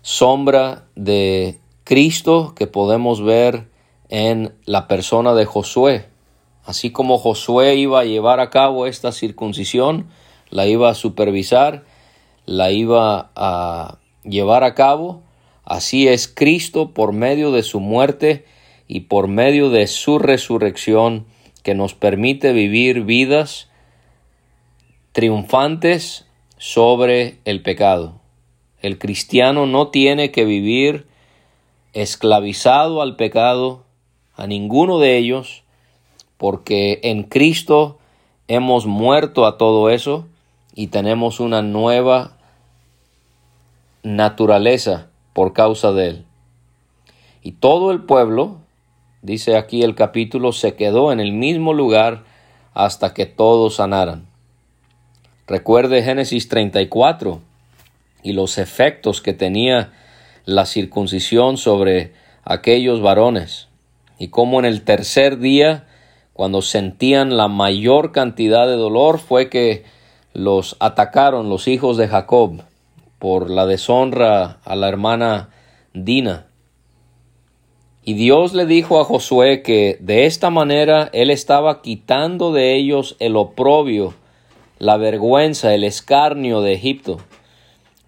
sombra 0.00 0.86
de 0.96 1.60
Cristo 1.84 2.54
que 2.56 2.66
podemos 2.66 3.22
ver 3.22 3.68
en 4.08 4.54
la 4.64 4.88
persona 4.88 5.34
de 5.34 5.44
Josué. 5.44 6.11
Así 6.64 6.90
como 6.90 7.18
Josué 7.18 7.74
iba 7.76 8.00
a 8.00 8.04
llevar 8.04 8.40
a 8.40 8.50
cabo 8.50 8.86
esta 8.86 9.12
circuncisión, 9.12 10.08
la 10.50 10.66
iba 10.66 10.90
a 10.90 10.94
supervisar, 10.94 11.84
la 12.46 12.70
iba 12.70 13.30
a 13.34 13.98
llevar 14.24 14.64
a 14.64 14.74
cabo, 14.74 15.22
Así 15.64 16.08
es 16.08 16.28
Cristo 16.28 16.90
por 16.90 17.12
medio 17.12 17.52
de 17.52 17.62
su 17.62 17.80
muerte 17.80 18.44
y 18.88 19.00
por 19.00 19.28
medio 19.28 19.70
de 19.70 19.86
su 19.86 20.18
resurrección 20.18 21.26
que 21.62 21.74
nos 21.74 21.94
permite 21.94 22.52
vivir 22.52 23.04
vidas 23.04 23.70
triunfantes 25.12 26.26
sobre 26.58 27.38
el 27.44 27.62
pecado. 27.62 28.20
El 28.80 28.98
cristiano 28.98 29.66
no 29.66 29.88
tiene 29.88 30.32
que 30.32 30.44
vivir 30.44 31.06
esclavizado 31.92 33.00
al 33.00 33.16
pecado, 33.16 33.84
a 34.34 34.46
ninguno 34.46 34.98
de 34.98 35.16
ellos, 35.18 35.62
porque 36.42 36.98
en 37.04 37.22
Cristo 37.22 38.00
hemos 38.48 38.84
muerto 38.84 39.46
a 39.46 39.58
todo 39.58 39.90
eso 39.90 40.26
y 40.74 40.88
tenemos 40.88 41.38
una 41.38 41.62
nueva 41.62 42.36
naturaleza 44.02 45.06
por 45.34 45.52
causa 45.52 45.92
de 45.92 46.08
él. 46.08 46.24
Y 47.44 47.52
todo 47.52 47.92
el 47.92 48.02
pueblo, 48.02 48.56
dice 49.22 49.56
aquí 49.56 49.84
el 49.84 49.94
capítulo, 49.94 50.50
se 50.50 50.74
quedó 50.74 51.12
en 51.12 51.20
el 51.20 51.30
mismo 51.30 51.74
lugar 51.74 52.24
hasta 52.74 53.14
que 53.14 53.24
todos 53.24 53.76
sanaran. 53.76 54.26
Recuerde 55.46 56.02
Génesis 56.02 56.48
34 56.48 57.40
y 58.24 58.32
los 58.32 58.58
efectos 58.58 59.20
que 59.20 59.32
tenía 59.32 59.92
la 60.44 60.66
circuncisión 60.66 61.56
sobre 61.56 62.14
aquellos 62.42 63.00
varones, 63.00 63.68
y 64.18 64.26
cómo 64.26 64.58
en 64.58 64.64
el 64.64 64.82
tercer 64.82 65.38
día, 65.38 65.86
cuando 66.32 66.62
sentían 66.62 67.36
la 67.36 67.48
mayor 67.48 68.12
cantidad 68.12 68.66
de 68.66 68.76
dolor, 68.76 69.18
fue 69.18 69.50
que 69.50 69.84
los 70.32 70.76
atacaron 70.80 71.48
los 71.48 71.68
hijos 71.68 71.96
de 71.96 72.08
Jacob 72.08 72.62
por 73.18 73.50
la 73.50 73.66
deshonra 73.66 74.58
a 74.64 74.76
la 74.76 74.88
hermana 74.88 75.50
Dina. 75.94 76.46
Y 78.04 78.14
Dios 78.14 78.52
le 78.52 78.66
dijo 78.66 79.00
a 79.00 79.04
Josué 79.04 79.62
que 79.62 79.96
de 80.00 80.26
esta 80.26 80.50
manera 80.50 81.08
él 81.12 81.30
estaba 81.30 81.82
quitando 81.82 82.52
de 82.52 82.74
ellos 82.74 83.14
el 83.20 83.36
oprobio, 83.36 84.14
la 84.78 84.96
vergüenza, 84.96 85.72
el 85.72 85.84
escarnio 85.84 86.62
de 86.62 86.72
Egipto. 86.72 87.18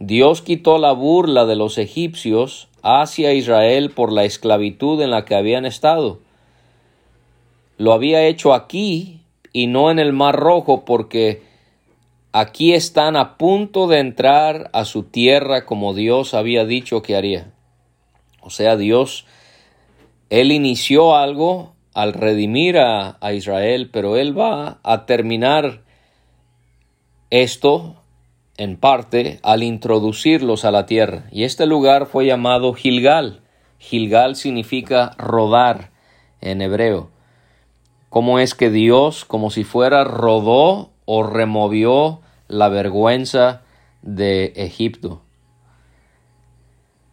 Dios 0.00 0.42
quitó 0.42 0.78
la 0.78 0.90
burla 0.90 1.44
de 1.44 1.54
los 1.54 1.78
egipcios 1.78 2.66
hacia 2.82 3.32
Israel 3.32 3.90
por 3.90 4.10
la 4.10 4.24
esclavitud 4.24 5.00
en 5.00 5.10
la 5.10 5.24
que 5.24 5.36
habían 5.36 5.64
estado. 5.64 6.18
Lo 7.76 7.92
había 7.92 8.26
hecho 8.26 8.54
aquí 8.54 9.20
y 9.52 9.66
no 9.66 9.90
en 9.90 9.98
el 9.98 10.12
Mar 10.12 10.36
Rojo 10.36 10.84
porque 10.84 11.42
aquí 12.32 12.72
están 12.74 13.16
a 13.16 13.36
punto 13.36 13.86
de 13.86 14.00
entrar 14.00 14.70
a 14.72 14.84
su 14.84 15.04
tierra 15.04 15.64
como 15.64 15.94
Dios 15.94 16.34
había 16.34 16.64
dicho 16.64 17.02
que 17.02 17.16
haría. 17.16 17.52
O 18.40 18.50
sea, 18.50 18.76
Dios, 18.76 19.26
Él 20.30 20.52
inició 20.52 21.16
algo 21.16 21.74
al 21.94 22.12
redimir 22.12 22.78
a, 22.78 23.16
a 23.20 23.32
Israel, 23.32 23.90
pero 23.92 24.16
Él 24.16 24.38
va 24.38 24.78
a 24.82 25.06
terminar 25.06 25.82
esto 27.30 27.96
en 28.56 28.76
parte 28.76 29.40
al 29.42 29.62
introducirlos 29.62 30.64
a 30.64 30.70
la 30.70 30.86
tierra. 30.86 31.26
Y 31.30 31.44
este 31.44 31.66
lugar 31.66 32.06
fue 32.06 32.26
llamado 32.26 32.72
Gilgal. 32.74 33.40
Gilgal 33.78 34.36
significa 34.36 35.12
rodar 35.18 35.90
en 36.40 36.62
hebreo. 36.62 37.13
¿Cómo 38.14 38.38
es 38.38 38.54
que 38.54 38.70
Dios, 38.70 39.24
como 39.24 39.50
si 39.50 39.64
fuera, 39.64 40.04
rodó 40.04 40.92
o 41.04 41.24
removió 41.24 42.20
la 42.46 42.68
vergüenza 42.68 43.62
de 44.02 44.52
Egipto? 44.54 45.20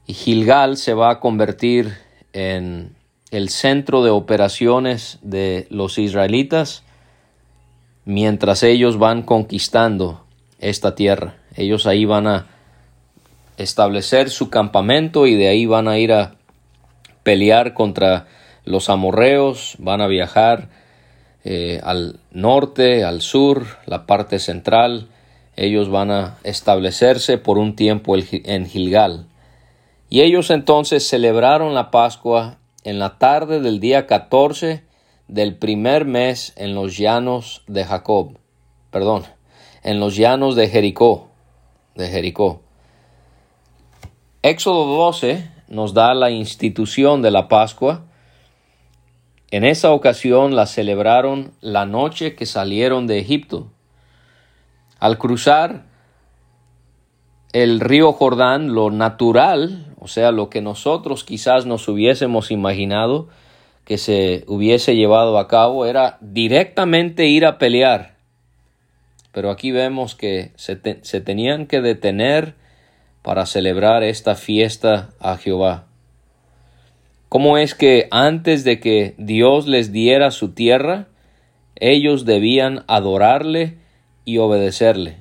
Y 0.05 0.13
Gilgal 0.13 0.77
se 0.77 0.93
va 0.93 1.09
a 1.09 1.19
convertir 1.19 1.97
en 2.33 2.95
el 3.31 3.49
centro 3.49 4.03
de 4.03 4.11
operaciones 4.11 5.17
de 5.23 5.65
los 5.71 5.97
israelitas 5.97 6.83
mientras 8.05 8.61
ellos 8.61 8.99
van 8.99 9.23
conquistando 9.23 10.23
esta 10.59 10.93
tierra. 10.93 11.33
Ellos 11.55 11.87
ahí 11.87 12.05
van 12.05 12.27
a 12.27 12.45
establecer 13.57 14.29
su 14.29 14.51
campamento 14.51 15.25
y 15.25 15.33
de 15.33 15.47
ahí 15.47 15.65
van 15.65 15.87
a 15.87 15.97
ir 15.97 16.13
a 16.13 16.35
pelear 17.23 17.73
contra 17.73 18.27
los 18.65 18.87
amorreos, 18.91 19.77
van 19.79 20.01
a 20.01 20.05
viajar 20.05 20.79
eh, 21.43 21.79
al 21.83 22.19
norte, 22.31 23.03
al 23.03 23.21
sur, 23.21 23.65
la 23.85 24.05
parte 24.05 24.39
central. 24.39 25.09
Ellos 25.55 25.89
van 25.89 26.11
a 26.11 26.37
establecerse 26.43 27.37
por 27.37 27.57
un 27.57 27.75
tiempo 27.75 28.15
en 28.15 28.65
Gilgal. 28.67 29.27
Y 30.09 30.21
ellos 30.21 30.49
entonces 30.49 31.07
celebraron 31.07 31.73
la 31.73 31.91
Pascua 31.91 32.57
en 32.83 32.99
la 32.99 33.17
tarde 33.17 33.59
del 33.59 33.79
día 33.79 34.07
14 34.07 34.83
del 35.27 35.55
primer 35.55 36.05
mes 36.05 36.53
en 36.57 36.75
los 36.75 36.97
llanos 36.97 37.63
de 37.67 37.85
Jacob. 37.85 38.37
Perdón, 38.91 39.23
en 39.83 39.99
los 39.99 40.17
llanos 40.17 40.55
de 40.55 40.67
Jericó, 40.67 41.29
de 41.95 42.09
Jericó. 42.09 42.61
Éxodo 44.43 44.85
12 44.97 45.49
nos 45.69 45.93
da 45.93 46.13
la 46.13 46.29
institución 46.29 47.21
de 47.21 47.31
la 47.31 47.47
Pascua. 47.47 48.03
En 49.51 49.63
esa 49.63 49.91
ocasión 49.91 50.55
la 50.55 50.65
celebraron 50.65 51.51
la 51.61 51.85
noche 51.85 52.35
que 52.35 52.45
salieron 52.45 53.05
de 53.05 53.19
Egipto. 53.19 53.71
Al 54.99 55.17
cruzar 55.17 55.83
el 57.53 57.79
río 57.79 58.13
Jordán, 58.13 58.73
lo 58.73 58.89
natural, 58.89 59.93
o 59.99 60.07
sea, 60.07 60.31
lo 60.31 60.49
que 60.49 60.61
nosotros 60.61 61.23
quizás 61.23 61.65
nos 61.65 61.87
hubiésemos 61.87 62.49
imaginado 62.49 63.27
que 63.83 63.97
se 63.97 64.45
hubiese 64.47 64.95
llevado 64.95 65.37
a 65.37 65.47
cabo, 65.47 65.85
era 65.85 66.17
directamente 66.21 67.25
ir 67.27 67.45
a 67.45 67.57
pelear 67.57 68.11
pero 69.31 69.49
aquí 69.49 69.71
vemos 69.71 70.15
que 70.15 70.51
se, 70.55 70.75
tenían 70.75 71.67
que 71.67 71.81
detener 71.81 72.55
para 73.21 73.45
celebrar 73.45 74.03
esta 74.03 74.35
fiesta 74.35 75.09
a 75.19 75.37
Jehová. 75.37 75.85
¿Cómo 77.31 77.57
es 77.57 77.75
que 77.75 78.09
antes 78.11 78.65
de 78.65 78.81
que 78.81 79.15
Dios 79.17 79.65
les 79.65 79.93
diera 79.93 80.31
su 80.31 80.51
tierra, 80.51 81.07
ellos 81.77 82.25
debían 82.25 82.83
adorarle 82.89 83.77
y 84.25 84.39
obedecerle? 84.39 85.15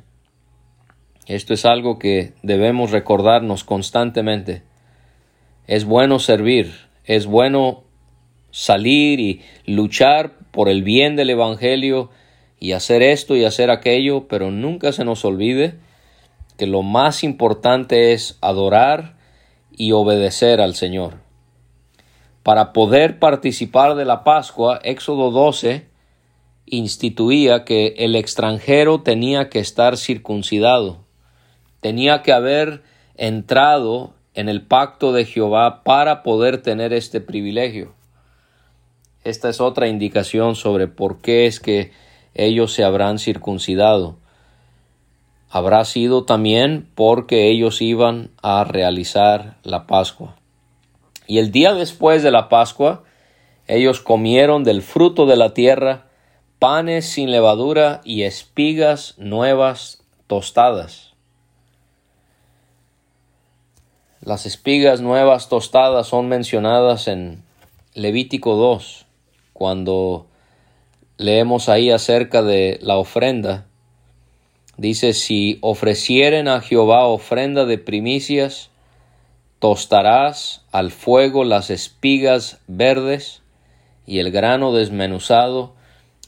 Esto 1.27 1.55
es 1.55 1.65
algo 1.65 2.01
que 2.01 2.33
debemos 2.43 2.91
recordarnos 2.91 3.63
constantemente. 3.63 4.65
Es 5.69 5.85
bueno 5.85 6.19
servir, 6.19 6.73
es 7.05 7.27
bueno 7.27 7.85
salir 8.51 9.21
y 9.21 9.43
luchar 9.65 10.33
por 10.51 10.69
el 10.69 10.83
bien 10.83 11.15
del 11.15 11.31
Evangelio 11.31 12.11
y 12.59 12.73
hacer 12.73 13.05
esto 13.05 13.37
y 13.37 13.45
hacer 13.45 13.71
aquello, 13.71 14.27
pero 14.27 14.51
nunca 14.51 14.91
se 14.91 15.05
nos 15.05 15.25
olvide 15.25 15.75
que 16.59 16.67
lo 16.67 16.83
más 16.83 17.23
importante 17.23 18.13
es 18.15 18.37
adorar 18.41 19.15
y 19.71 19.93
obedecer 19.93 20.61
al 20.61 20.75
Señor. 20.75 21.30
Para 22.43 22.73
poder 22.73 23.19
participar 23.19 23.97
de 23.97 24.05
la 24.05 24.25
Pascua, 24.25 24.81
Éxodo 24.83 25.31
12 25.31 25.87
instituía 26.67 27.65
que 27.65 27.95
el 27.99 28.17
extranjero 28.17 29.03
tenía 29.03 29.51
que 29.51 29.59
estar 29.59 29.97
circuncidado, 29.97 30.99
tenía 31.81 32.23
que 32.23 32.33
haber 32.33 32.83
entrado 33.17 34.15
en 34.35 34.49
el 34.49 34.63
pacto 34.63 35.13
de 35.13 35.25
Jehová 35.27 35.83
para 35.83 36.23
poder 36.23 36.63
tener 36.63 36.93
este 36.93 37.21
privilegio. 37.21 37.93
Esta 39.25 39.51
es 39.51 39.61
otra 39.61 39.89
indicación 39.89 40.55
sobre 40.55 40.89
por 40.89 41.21
qué 41.21 41.47
es 41.47 41.61
que 41.61 41.93
ellos 42.35 42.73
se 42.73 42.85
habrán 42.85 43.19
circuncidado. 43.19 44.17
Habrá 45.51 45.85
sido 45.85 46.25
también 46.25 46.89
porque 46.95 47.51
ellos 47.51 47.83
iban 47.83 48.31
a 48.41 48.65
realizar 48.65 49.59
la 49.63 49.87
Pascua. 49.87 50.40
Y 51.31 51.39
el 51.39 51.53
día 51.53 51.75
después 51.75 52.25
de 52.25 52.33
la 52.33 52.49
Pascua, 52.49 53.05
ellos 53.69 54.01
comieron 54.01 54.65
del 54.65 54.83
fruto 54.83 55.27
de 55.27 55.37
la 55.37 55.55
tierra 55.55 56.09
panes 56.59 57.07
sin 57.07 57.31
levadura 57.31 58.01
y 58.03 58.25
espigas 58.25 59.15
nuevas 59.17 60.03
tostadas. 60.27 61.13
Las 64.21 64.45
espigas 64.45 65.03
nuevas 65.03 65.49
tostadas 65.49 66.09
son 66.09 66.27
mencionadas 66.27 67.07
en 67.07 67.45
Levítico 67.95 68.57
2, 68.57 69.07
cuando 69.53 70.27
leemos 71.17 71.69
ahí 71.69 71.93
acerca 71.93 72.43
de 72.43 72.81
la 72.83 72.97
ofrenda. 72.97 73.69
Dice, 74.79 75.13
si 75.13 75.59
ofrecieren 75.61 76.49
a 76.49 76.61
Jehová 76.61 77.05
ofrenda 77.05 77.67
de 77.67 77.79
primicias, 77.79 78.70
tostarás 79.61 80.63
al 80.73 80.91
fuego 80.91 81.45
las 81.45 81.71
espigas 81.71 82.61
verdes 82.67 83.43
y 84.07 84.19
el 84.19 84.33
grano 84.33 84.73
desmenuzado 84.73 85.75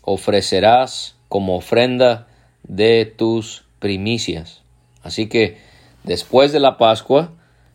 ofrecerás 0.03 1.16
como 1.29 1.57
ofrenda 1.57 2.29
de 2.62 3.05
tus 3.05 3.64
primicias. 3.81 4.62
Así 5.03 5.29
que 5.29 5.59
después 6.05 6.53
de 6.53 6.61
la 6.61 6.79
Pascua, 6.79 7.33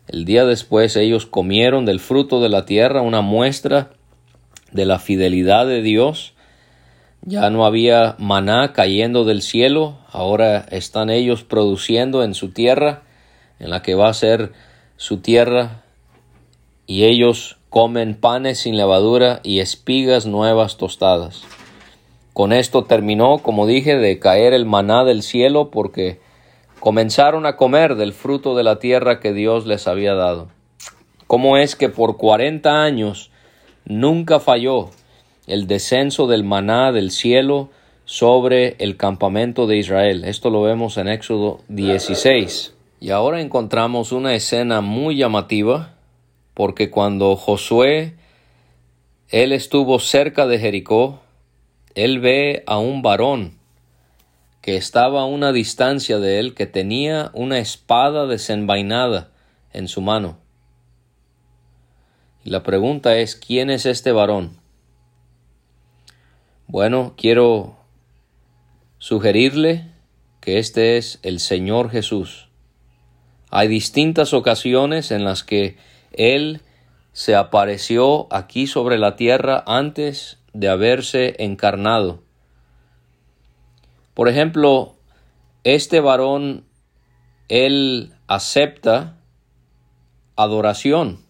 el 0.08 0.24
día 0.24 0.46
después 0.46 0.96
ellos 0.96 1.26
comieron 1.26 1.86
del 1.86 2.00
fruto 2.00 2.40
de 2.40 2.48
la 2.48 2.66
tierra 2.66 3.02
una 3.02 3.22
muestra 3.22 3.90
de 4.72 4.86
la 4.86 5.00
fidelidad 5.00 5.68
de 5.68 5.82
Dios 5.82 6.34
ya 7.28 7.50
no 7.50 7.66
había 7.66 8.16
maná 8.20 8.72
cayendo 8.72 9.26
del 9.26 9.42
cielo, 9.42 9.98
ahora 10.12 10.66
están 10.72 11.10
ellos 11.10 11.44
produciendo 11.44 12.24
en 12.24 12.34
su 12.34 12.52
tierra, 12.52 13.04
en 13.60 13.70
la 13.70 13.82
que 13.82 13.96
va 13.96 14.08
a 14.08 14.14
ser 14.14 14.54
su 14.98 15.18
tierra, 15.18 15.84
y 16.86 17.06
ellos 17.06 17.58
comen 17.70 18.16
panes 18.16 18.60
sin 18.60 18.78
levadura 18.78 19.40
y 19.44 19.60
espigas 19.60 20.26
nuevas 20.26 20.78
tostadas. 20.78 21.44
Con 22.34 22.54
esto 22.54 22.84
terminó, 22.84 23.40
como 23.40 23.66
dije, 23.66 23.98
de 23.98 24.20
caer 24.20 24.54
el 24.54 24.66
maná 24.66 25.04
del 25.04 25.24
cielo 25.24 25.72
porque 25.72 26.20
comenzaron 26.80 27.46
a 27.46 27.56
comer 27.56 27.96
del 27.96 28.14
fruto 28.14 28.56
de 28.56 28.64
la 28.64 28.80
tierra 28.80 29.20
que 29.20 29.34
Dios 29.34 29.66
les 29.66 29.88
había 29.88 30.14
dado. 30.14 30.50
¿Cómo 31.26 31.58
es 31.58 31.76
que 31.76 31.90
por 31.90 32.18
cuarenta 32.18 32.84
años 32.84 33.32
nunca 33.86 34.40
falló 34.40 34.90
el 35.48 35.66
descenso 35.66 36.28
del 36.28 36.44
maná 36.44 36.92
del 36.92 37.12
cielo 37.12 37.70
sobre 38.06 38.76
el 38.80 38.96
campamento 38.96 39.68
de 39.68 39.78
Israel. 39.78 40.24
Esto 40.24 40.50
lo 40.50 40.62
vemos 40.62 40.98
en 40.98 41.08
Éxodo 41.08 41.62
16. 41.68 42.77
Y 43.00 43.12
ahora 43.12 43.42
encontramos 43.42 44.12
una 44.12 44.34
escena 44.34 44.82
muy 44.82 45.18
llamativa 45.18 45.94
porque 46.54 46.90
cuando 46.90 47.36
Josué 47.36 48.16
él 49.30 49.52
estuvo 49.52 50.00
cerca 50.00 50.48
de 50.48 50.58
Jericó, 50.58 51.20
él 51.96 52.20
ve 52.20 52.64
a 52.66 52.80
un 52.80 53.02
varón 53.02 53.58
que 54.62 54.78
estaba 54.78 55.22
a 55.22 55.26
una 55.26 55.52
distancia 55.52 56.18
de 56.20 56.40
él, 56.40 56.54
que 56.54 56.66
tenía 56.66 57.32
una 57.34 57.60
espada 57.60 58.26
desenvainada 58.26 59.32
en 59.74 59.88
su 59.88 60.02
mano. 60.02 60.38
Y 62.44 62.50
la 62.50 62.64
pregunta 62.64 63.18
es, 63.18 63.36
¿quién 63.36 63.70
es 63.70 63.86
este 63.86 64.12
varón? 64.12 64.58
Bueno, 66.68 67.14
quiero 67.18 67.78
sugerirle 68.98 69.92
que 70.40 70.60
este 70.60 70.98
es 70.98 71.20
el 71.24 71.40
Señor 71.40 71.90
Jesús. 71.90 72.47
Hay 73.50 73.68
distintas 73.68 74.34
ocasiones 74.34 75.12
en 75.12 75.24
las 75.24 75.44
que 75.44 75.78
Él 76.12 76.62
se 77.14 77.36
apareció 77.36 78.28
aquí 78.32 78.68
sobre 78.68 78.98
la 78.98 79.16
tierra 79.16 79.64
antes 79.66 80.38
de 80.54 80.70
haberse 80.70 81.36
encarnado. 81.40 82.22
Por 84.14 84.30
ejemplo, 84.30 84.96
este 85.64 86.00
varón, 86.00 86.66
él 87.48 88.14
acepta 88.28 89.18
adoración. 90.36 91.26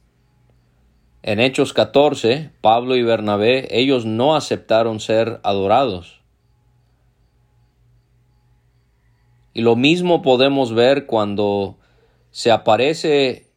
En 1.23 1.39
Hechos 1.39 1.73
14, 1.73 2.51
Pablo 2.61 2.95
y 2.95 3.03
Bernabé, 3.03 3.67
ellos 3.71 4.05
no 4.05 4.35
aceptaron 4.35 4.99
ser 4.99 5.39
adorados. 5.43 6.21
Y 9.53 9.61
lo 9.61 9.75
mismo 9.75 10.21
podemos 10.21 10.73
ver 10.73 11.05
cuando 11.05 11.77
se 12.37 12.51
aparece 12.51 13.47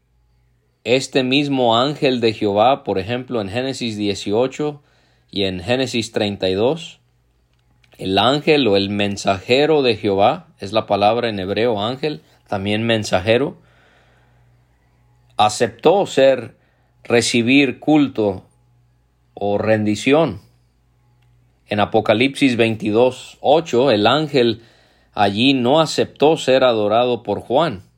este 0.84 1.22
mismo 1.22 1.76
ángel 1.76 2.22
de 2.22 2.32
Jehová, 2.32 2.82
por 2.82 2.98
ejemplo, 2.98 3.42
en 3.42 3.50
Génesis 3.50 3.98
18 3.98 4.80
y 5.30 5.44
en 5.44 5.60
Génesis 5.60 6.12
32. 6.12 6.98
El 7.98 8.16
ángel 8.16 8.66
o 8.66 8.78
el 8.78 8.88
mensajero 8.88 9.82
de 9.82 9.96
Jehová, 9.96 10.46
es 10.60 10.72
la 10.72 10.86
palabra 10.86 11.28
en 11.28 11.38
hebreo 11.38 11.78
ángel, 11.78 12.22
también 12.48 12.82
mensajero, 12.82 13.58
aceptó 15.36 16.06
ser 16.06 16.56
recibir 17.04 17.80
culto 17.80 18.46
o 19.34 19.58
rendición. 19.58 20.40
En 21.66 21.80
Apocalipsis 21.80 22.56
22, 22.56 23.36
8, 23.42 23.90
el 23.90 24.06
ángel 24.06 24.62
allí 25.12 25.52
no 25.52 25.80
aceptó 25.80 26.38
ser 26.38 26.64
adorado 26.64 27.22
por 27.22 27.40
Juan. 27.40 27.89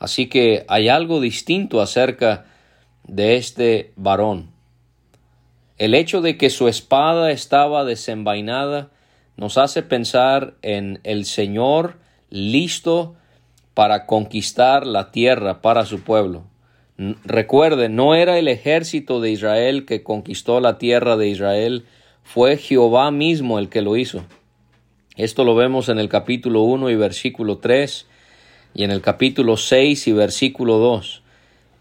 Así 0.00 0.28
que 0.28 0.64
hay 0.66 0.88
algo 0.88 1.20
distinto 1.20 1.80
acerca 1.80 2.46
de 3.06 3.36
este 3.36 3.92
varón. 3.96 4.50
El 5.76 5.94
hecho 5.94 6.22
de 6.22 6.36
que 6.36 6.50
su 6.50 6.68
espada 6.68 7.30
estaba 7.30 7.84
desenvainada 7.84 8.90
nos 9.36 9.58
hace 9.58 9.82
pensar 9.82 10.54
en 10.62 11.00
el 11.04 11.26
Señor 11.26 11.98
listo 12.30 13.14
para 13.74 14.06
conquistar 14.06 14.86
la 14.86 15.10
tierra 15.10 15.60
para 15.60 15.84
su 15.84 16.00
pueblo. 16.00 16.44
Recuerde, 17.24 17.88
no 17.88 18.14
era 18.14 18.38
el 18.38 18.48
ejército 18.48 19.20
de 19.20 19.30
Israel 19.30 19.84
que 19.86 20.02
conquistó 20.02 20.60
la 20.60 20.78
tierra 20.78 21.16
de 21.16 21.28
Israel, 21.28 21.84
fue 22.22 22.56
Jehová 22.56 23.10
mismo 23.10 23.58
el 23.58 23.68
que 23.68 23.82
lo 23.82 23.96
hizo. 23.96 24.24
Esto 25.16 25.44
lo 25.44 25.54
vemos 25.54 25.88
en 25.90 25.98
el 25.98 26.08
capítulo 26.08 26.62
1 26.62 26.90
y 26.90 26.96
versículo 26.96 27.58
3 27.58 28.06
y 28.74 28.84
en 28.84 28.90
el 28.90 29.00
capítulo 29.00 29.56
6 29.56 30.08
y 30.08 30.12
versículo 30.12 30.78
2. 30.78 31.22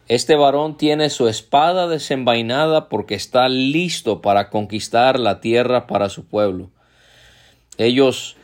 Este 0.08 0.36
varón 0.36 0.76
tiene 0.76 1.10
su 1.12 1.28
espada 1.28 1.88
desenvainada 1.88 2.90
porque 2.90 3.14
está 3.14 3.48
listo 3.48 4.22
para 4.22 4.50
conquistar 4.50 5.20
la 5.20 5.40
tierra 5.40 5.86
para 5.86 6.10
su 6.10 6.26
pueblo. 6.26 6.72
Ellos 7.78 8.36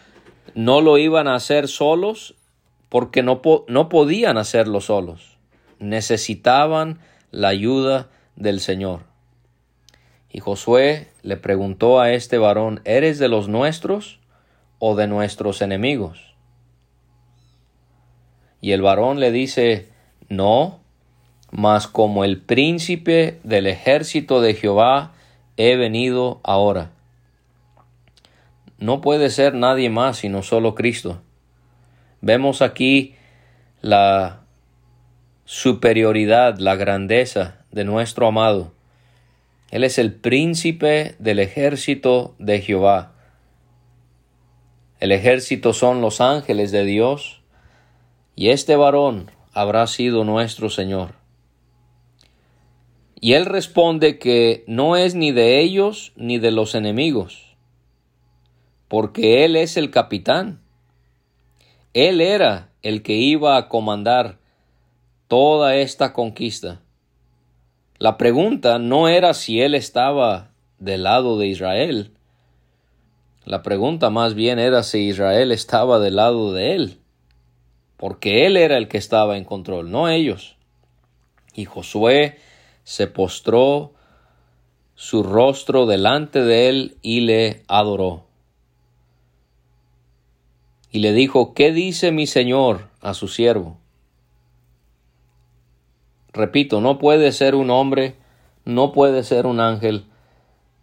no 0.54 0.82
lo 0.82 1.00
iban 1.00 1.28
a 1.28 1.36
hacer 1.36 1.68
solos 1.68 2.36
porque 2.90 3.24
no, 3.24 3.42
no 3.68 3.90
podían 3.90 4.38
hacerlo 4.38 4.80
solos. 4.80 5.38
Necesitaban 5.80 7.00
la 7.32 7.48
ayuda 7.48 8.10
del 8.36 8.60
Señor. 8.60 9.02
Y 10.32 10.40
Josué 10.40 11.10
le 11.24 11.38
preguntó 11.38 12.00
a 12.00 12.14
este 12.14 12.38
varón, 12.38 12.82
¿eres 12.86 13.18
de 13.18 13.28
los 13.28 13.48
nuestros 13.48 14.20
o 14.78 14.96
de 14.96 15.08
nuestros 15.08 15.62
enemigos? 15.62 16.35
Y 18.66 18.72
el 18.72 18.82
varón 18.82 19.20
le 19.20 19.32
dice, 19.32 19.90
no, 20.28 20.80
mas 21.52 21.86
como 21.86 22.24
el 22.24 22.42
príncipe 22.42 23.40
del 23.44 23.68
ejército 23.68 24.42
de 24.42 24.56
Jehová 24.56 25.14
he 25.56 25.76
venido 25.76 26.42
ahora. 26.44 26.90
No 28.80 29.02
puede 29.02 29.30
ser 29.30 29.54
nadie 29.54 29.92
más 29.92 30.18
sino 30.18 30.42
solo 30.42 30.74
Cristo. 30.74 31.22
Vemos 32.22 32.64
aquí 32.64 33.14
la 33.82 34.40
superioridad, 35.44 36.58
la 36.58 36.76
grandeza 36.76 37.60
de 37.72 37.84
nuestro 37.84 38.26
amado. 38.26 38.74
Él 39.70 39.84
es 39.84 40.00
el 40.00 40.12
príncipe 40.12 41.14
del 41.20 41.38
ejército 41.38 42.34
de 42.40 42.62
Jehová. 42.62 43.12
El 45.00 45.12
ejército 45.12 45.72
son 45.74 46.02
los 46.02 46.20
ángeles 46.20 46.72
de 46.72 46.84
Dios, 46.84 47.44
y 48.36 48.50
este 48.50 48.76
varón 48.76 49.32
habrá 49.54 49.88
sido 49.88 50.24
nuestro 50.24 50.70
Señor. 50.70 51.16
Y 53.20 53.34
él 53.34 53.46
responde 53.46 54.20
que 54.20 54.64
no 54.68 54.98
es 54.98 55.16
ni 55.16 55.32
de 55.32 55.62
ellos 55.62 56.12
ni 56.16 56.38
de 56.38 56.52
los 56.52 56.76
enemigos, 56.76 57.56
porque 58.88 59.46
él 59.46 59.56
es 59.56 59.78
el 59.78 59.90
capitán. 59.90 60.62
Él 61.94 62.20
era 62.20 62.70
el 62.82 63.02
que 63.02 63.14
iba 63.14 63.58
a 63.58 63.70
comandar 63.70 64.38
toda 65.28 65.76
esta 65.78 66.14
conquista. 66.14 66.82
La 67.98 68.18
pregunta 68.18 68.78
no 68.78 69.08
era 69.08 69.34
si 69.34 69.62
él 69.62 69.74
estaba 69.74 70.52
del 70.78 71.04
lado 71.04 71.40
de 71.40 71.48
Israel. 71.48 72.12
La 73.46 73.64
pregunta 73.64 74.10
más 74.10 74.34
bien 74.34 74.60
era 74.60 74.84
si 74.84 75.08
Israel 75.08 75.52
estaba 75.52 76.00
del 76.00 76.18
lado 76.18 76.52
de 76.52 76.76
él, 76.76 77.00
porque 77.98 78.46
él 78.46 78.58
era 78.58 78.78
el 78.78 78.88
que 78.88 78.98
estaba 78.98 79.38
en 79.38 79.46
control, 79.46 79.92
no 79.92 80.10
ellos. 80.10 80.56
Y 81.54 81.66
Josué 81.66 82.38
se 82.84 83.08
postró 83.08 83.94
su 84.96 85.24
rostro 85.24 85.86
delante 85.86 86.42
de 86.42 86.70
él 86.70 86.98
y 87.02 87.22
le 87.22 87.64
adoró. 87.68 88.26
Y 90.92 91.00
le 91.00 91.12
dijo, 91.12 91.54
¿qué 91.54 91.72
dice 91.72 92.12
mi 92.12 92.28
señor 92.28 92.88
a 93.02 93.14
su 93.14 93.28
siervo? 93.28 93.78
Repito, 96.32 96.82
no 96.82 96.98
puede 96.98 97.32
ser 97.32 97.56
un 97.56 97.70
hombre, 97.70 98.16
no 98.66 98.92
puede 98.92 99.24
ser 99.24 99.46
un 99.46 99.60
ángel, 99.60 100.06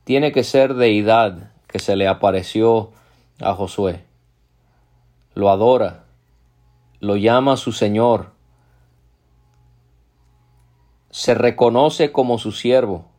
tiene 0.05 0.33
que 0.33 0.45
ser 0.45 0.75
deidad 0.75 1.51
que 1.67 1.79
se 1.79 1.97
le 1.97 2.09
apareció 2.09 2.91
a 3.41 3.55
Josué. 3.55 4.05
Lo 5.35 5.51
adora, 5.51 6.02
lo 7.03 7.17
llama 7.17 7.57
su 7.57 7.73
Señor, 7.73 8.31
se 11.11 11.35
reconoce 11.35 12.13
como 12.13 12.39
su 12.39 12.53
siervo. 12.53 13.11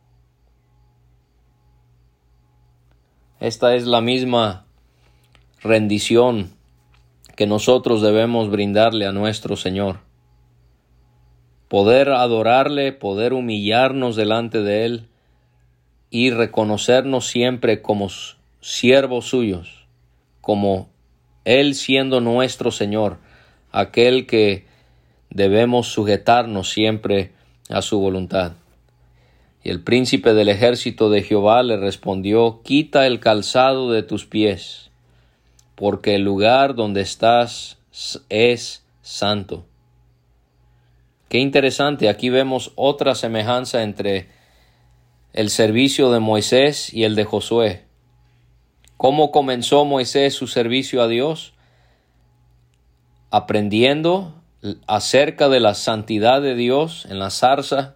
Esta 3.41 3.75
es 3.75 3.85
la 3.85 3.99
misma 3.99 4.65
rendición 5.61 6.53
que 7.35 7.45
nosotros 7.45 8.01
debemos 8.01 8.49
brindarle 8.49 9.05
a 9.05 9.11
nuestro 9.11 9.57
Señor. 9.57 9.99
Poder 11.67 12.07
adorarle, 12.07 12.93
poder 12.93 13.33
humillarnos 13.33 14.15
delante 14.15 14.61
de 14.61 14.85
Él 14.85 15.09
y 16.09 16.31
reconocernos 16.31 17.27
siempre 17.27 17.81
como 17.81 18.07
siervos 18.61 19.25
suyos, 19.25 19.87
como 20.39 20.87
Él 21.43 21.75
siendo 21.75 22.21
nuestro 22.21 22.71
Señor, 22.71 23.17
aquel 23.73 24.25
que 24.25 24.65
debemos 25.29 25.87
sujetarnos 25.87 26.69
siempre 26.69 27.31
a 27.69 27.81
su 27.81 27.99
voluntad. 27.99 28.53
Y 29.63 29.69
el 29.69 29.81
príncipe 29.81 30.33
del 30.33 30.49
ejército 30.49 31.09
de 31.09 31.23
Jehová 31.23 31.63
le 31.63 31.77
respondió, 31.77 32.61
Quita 32.63 33.07
el 33.07 33.19
calzado 33.19 33.91
de 33.91 34.03
tus 34.03 34.25
pies, 34.25 34.91
porque 35.75 36.15
el 36.15 36.21
lugar 36.21 36.75
donde 36.75 37.01
estás 37.01 37.77
es 38.29 38.85
santo. 39.01 39.65
Qué 41.29 41.39
interesante, 41.39 42.09
aquí 42.09 42.29
vemos 42.29 42.71
otra 42.75 43.15
semejanza 43.15 43.81
entre 43.81 44.27
el 45.33 45.49
servicio 45.49 46.11
de 46.11 46.19
Moisés 46.19 46.93
y 46.93 47.05
el 47.05 47.15
de 47.15 47.25
Josué. 47.25 47.85
¿Cómo 48.97 49.31
comenzó 49.31 49.83
Moisés 49.83 50.35
su 50.35 50.45
servicio 50.45 51.01
a 51.01 51.07
Dios? 51.07 51.53
Aprendiendo 53.33 54.35
acerca 54.85 55.49
de 55.49 55.59
la 55.59 55.73
santidad 55.73 56.39
de 56.39 56.53
Dios 56.53 57.07
en 57.09 57.17
la 57.17 57.31
zarza 57.31 57.95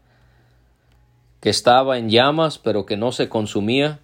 que 1.41 1.51
estaba 1.51 1.99
en 1.99 2.09
llamas 2.09 2.57
pero 2.57 2.87
que 2.87 2.97
no 2.97 3.11
se 3.11 3.29
consumía. 3.29 3.99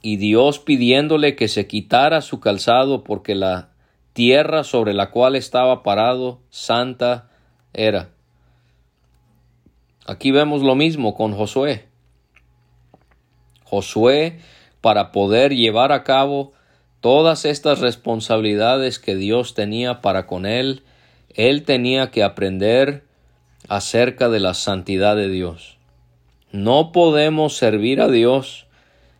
y 0.00 0.16
Dios 0.16 0.58
pidiéndole 0.58 1.36
que 1.36 1.48
se 1.48 1.66
quitara 1.66 2.22
su 2.22 2.40
calzado 2.40 3.04
porque 3.04 3.34
la 3.34 3.68
tierra 4.14 4.64
sobre 4.64 4.94
la 4.94 5.10
cual 5.10 5.36
estaba 5.36 5.82
parado 5.82 6.40
santa 6.48 7.28
era. 7.74 8.08
Aquí 10.06 10.30
vemos 10.30 10.62
lo 10.62 10.76
mismo 10.76 11.14
con 11.14 11.34
Josué. 11.34 11.88
Josué, 13.64 14.40
para 14.80 15.12
poder 15.12 15.52
llevar 15.52 15.92
a 15.92 16.04
cabo 16.04 16.52
todas 17.06 17.44
estas 17.44 17.78
responsabilidades 17.78 18.98
que 18.98 19.14
Dios 19.14 19.54
tenía 19.54 20.00
para 20.00 20.26
con 20.26 20.44
él, 20.44 20.82
él 21.34 21.62
tenía 21.62 22.10
que 22.10 22.24
aprender 22.24 23.04
acerca 23.68 24.28
de 24.28 24.40
la 24.40 24.54
santidad 24.54 25.14
de 25.14 25.28
Dios. 25.28 25.78
No 26.50 26.90
podemos 26.90 27.56
servir 27.56 28.00
a 28.00 28.08
Dios 28.08 28.66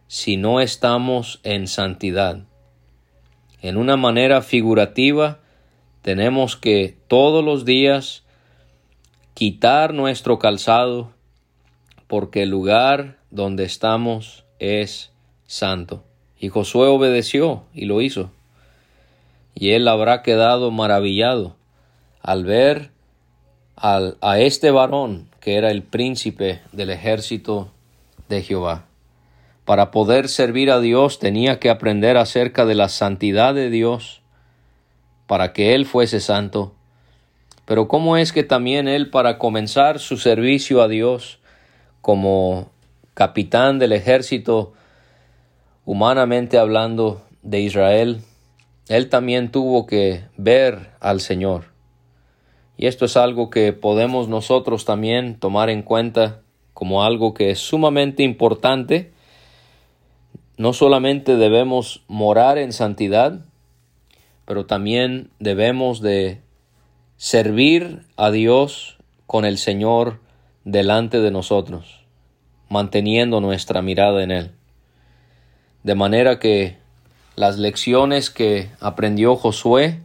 si 0.09 0.37
no 0.37 0.61
estamos 0.61 1.39
en 1.45 1.69
santidad. 1.69 2.41
En 3.63 3.77
una 3.77 3.97
manera 3.97 4.43
figurativa, 4.43 5.39
tenemos 6.03 6.57
que 6.57 6.99
todos 7.07 7.45
los 7.45 7.65
días 7.65 8.25
quitar 9.33 9.95
nuestro 9.95 10.41
calzado 10.41 11.13
porque 12.09 12.43
el 12.43 12.51
lugar 12.51 13.19
donde 13.31 13.63
estamos 13.63 14.45
es 14.59 15.13
santo. 15.47 16.03
Y 16.39 16.49
Josué 16.49 16.89
obedeció 16.89 17.65
y 17.75 17.87
lo 17.87 18.01
hizo. 18.01 18.31
Y 19.55 19.71
él 19.71 19.89
habrá 19.89 20.23
quedado 20.23 20.71
maravillado 20.71 21.57
al 22.21 22.45
ver 22.45 22.91
al, 23.77 24.19
a 24.21 24.39
este 24.39 24.71
varón 24.71 25.29
que 25.41 25.57
era 25.57 25.71
el 25.71 25.83
príncipe 25.83 26.61
del 26.73 26.91
ejército 26.91 27.71
de 28.29 28.43
Jehová. 28.43 28.85
Para 29.65 29.91
poder 29.91 30.29
servir 30.29 30.71
a 30.71 30.81
Dios 30.81 31.19
tenía 31.19 31.59
que 31.59 31.71
aprender 31.71 32.17
acerca 32.17 32.65
de 32.65 32.75
la 32.75 32.89
santidad 32.89 33.55
de 33.55 33.71
Dios, 33.71 34.23
para 35.27 35.53
que 35.53 35.75
Él 35.75 35.87
fuese 35.87 36.21
santo. 36.21 36.73
Pero 37.65 37.89
¿cómo 37.89 38.17
es 38.17 38.33
que 38.33 38.45
también 38.45 38.89
Él 38.89 39.11
para 39.11 39.39
comenzar 39.39 39.99
su 39.99 40.19
servicio 40.19 40.83
a 40.83 40.89
Dios 40.89 41.39
como 42.01 42.71
capitán 43.15 43.79
del 43.79 43.93
ejército, 43.93 44.73
humanamente 45.87 46.59
hablando, 46.59 47.23
de 47.47 47.61
Israel, 47.61 48.23
Él 48.89 49.09
también 49.09 49.51
tuvo 49.51 49.87
que 49.87 50.25
ver 50.37 50.91
al 51.01 51.21
Señor. 51.21 51.73
Y 52.77 52.87
esto 52.87 53.05
es 53.07 53.17
algo 53.17 53.49
que 53.51 53.73
podemos 53.73 54.29
nosotros 54.29 54.85
también 54.85 55.39
tomar 55.39 55.71
en 55.71 55.83
cuenta 55.83 56.43
como 56.75 57.05
algo 57.05 57.33
que 57.33 57.51
es 57.51 57.61
sumamente 57.61 58.23
importante. 58.23 59.13
No 60.59 60.73
solamente 60.73 61.37
debemos 61.37 62.03
morar 62.09 62.59
en 62.59 62.73
santidad, 62.73 63.41
pero 64.45 64.67
también 64.67 65.31
debemos 65.39 66.01
de 66.01 66.41
servir 67.17 68.03
a 68.17 68.31
Dios 68.31 68.99
con 69.27 69.45
el 69.45 69.57
Señor 69.57 70.21
delante 70.65 71.21
de 71.21 71.31
nosotros, 71.31 72.05
manteniendo 72.69 73.41
nuestra 73.41 73.81
mirada 73.81 74.23
en 74.23 74.31
Él. 74.33 74.51
De 75.87 75.95
manera 75.95 76.41
que 76.41 76.79
las 77.37 77.59
lecciones 77.59 78.29
que 78.29 78.71
aprendió 78.81 79.37
Josué 79.37 80.01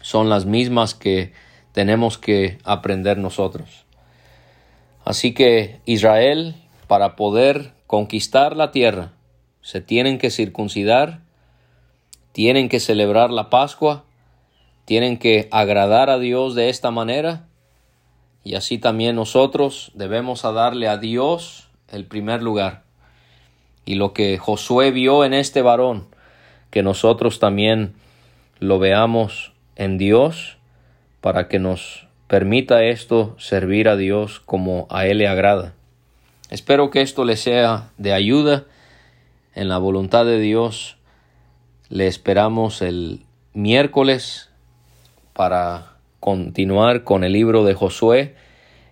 son 0.00 0.30
las 0.30 0.46
mismas 0.46 0.94
que 0.94 1.34
tenemos 1.72 2.16
que 2.16 2.56
aprender 2.64 3.18
nosotros. 3.18 3.84
Así 5.04 5.34
que 5.34 5.80
Israel, 5.84 6.54
para 6.86 7.14
poder 7.14 7.74
conquistar 7.86 8.56
la 8.56 8.70
tierra, 8.70 9.12
se 9.60 9.82
tienen 9.82 10.16
que 10.16 10.30
circuncidar, 10.30 11.20
tienen 12.32 12.70
que 12.70 12.80
celebrar 12.80 13.28
la 13.28 13.50
Pascua, 13.50 14.04
tienen 14.86 15.18
que 15.18 15.46
agradar 15.50 16.08
a 16.08 16.18
Dios 16.18 16.54
de 16.54 16.70
esta 16.70 16.90
manera, 16.90 17.44
y 18.44 18.54
así 18.54 18.78
también 18.78 19.14
nosotros 19.16 19.92
debemos 19.92 20.40
darle 20.40 20.88
a 20.88 20.96
Dios 20.96 21.68
el 21.88 22.06
primer 22.06 22.42
lugar. 22.42 22.85
Y 23.86 23.94
lo 23.94 24.12
que 24.12 24.36
Josué 24.36 24.90
vio 24.90 25.24
en 25.24 25.32
este 25.32 25.62
varón, 25.62 26.06
que 26.70 26.82
nosotros 26.82 27.38
también 27.38 27.94
lo 28.58 28.78
veamos 28.78 29.52
en 29.76 29.96
Dios 29.96 30.58
para 31.20 31.48
que 31.48 31.58
nos 31.58 32.06
permita 32.26 32.84
esto 32.84 33.36
servir 33.38 33.88
a 33.88 33.96
Dios 33.96 34.40
como 34.40 34.86
a 34.90 35.06
Él 35.06 35.18
le 35.18 35.28
agrada. 35.28 35.72
Espero 36.50 36.90
que 36.90 37.00
esto 37.00 37.24
le 37.24 37.36
sea 37.36 37.90
de 37.96 38.12
ayuda 38.12 38.64
en 39.54 39.68
la 39.68 39.78
voluntad 39.78 40.24
de 40.24 40.40
Dios. 40.40 40.96
Le 41.88 42.06
esperamos 42.06 42.82
el 42.82 43.22
miércoles 43.52 44.50
para 45.32 45.92
continuar 46.20 47.04
con 47.04 47.24
el 47.24 47.32
libro 47.32 47.64
de 47.64 47.74
Josué 47.74 48.34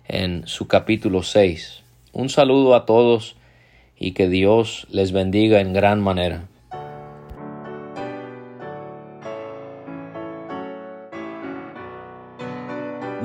en 0.07 0.47
su 0.47 0.67
capítulo 0.67 1.23
6. 1.23 1.83
Un 2.13 2.29
saludo 2.29 2.75
a 2.75 2.85
todos 2.85 3.35
y 3.99 4.11
que 4.11 4.29
Dios 4.29 4.87
les 4.91 5.11
bendiga 5.11 5.59
en 5.61 5.73
gran 5.73 6.01
manera. 6.01 6.47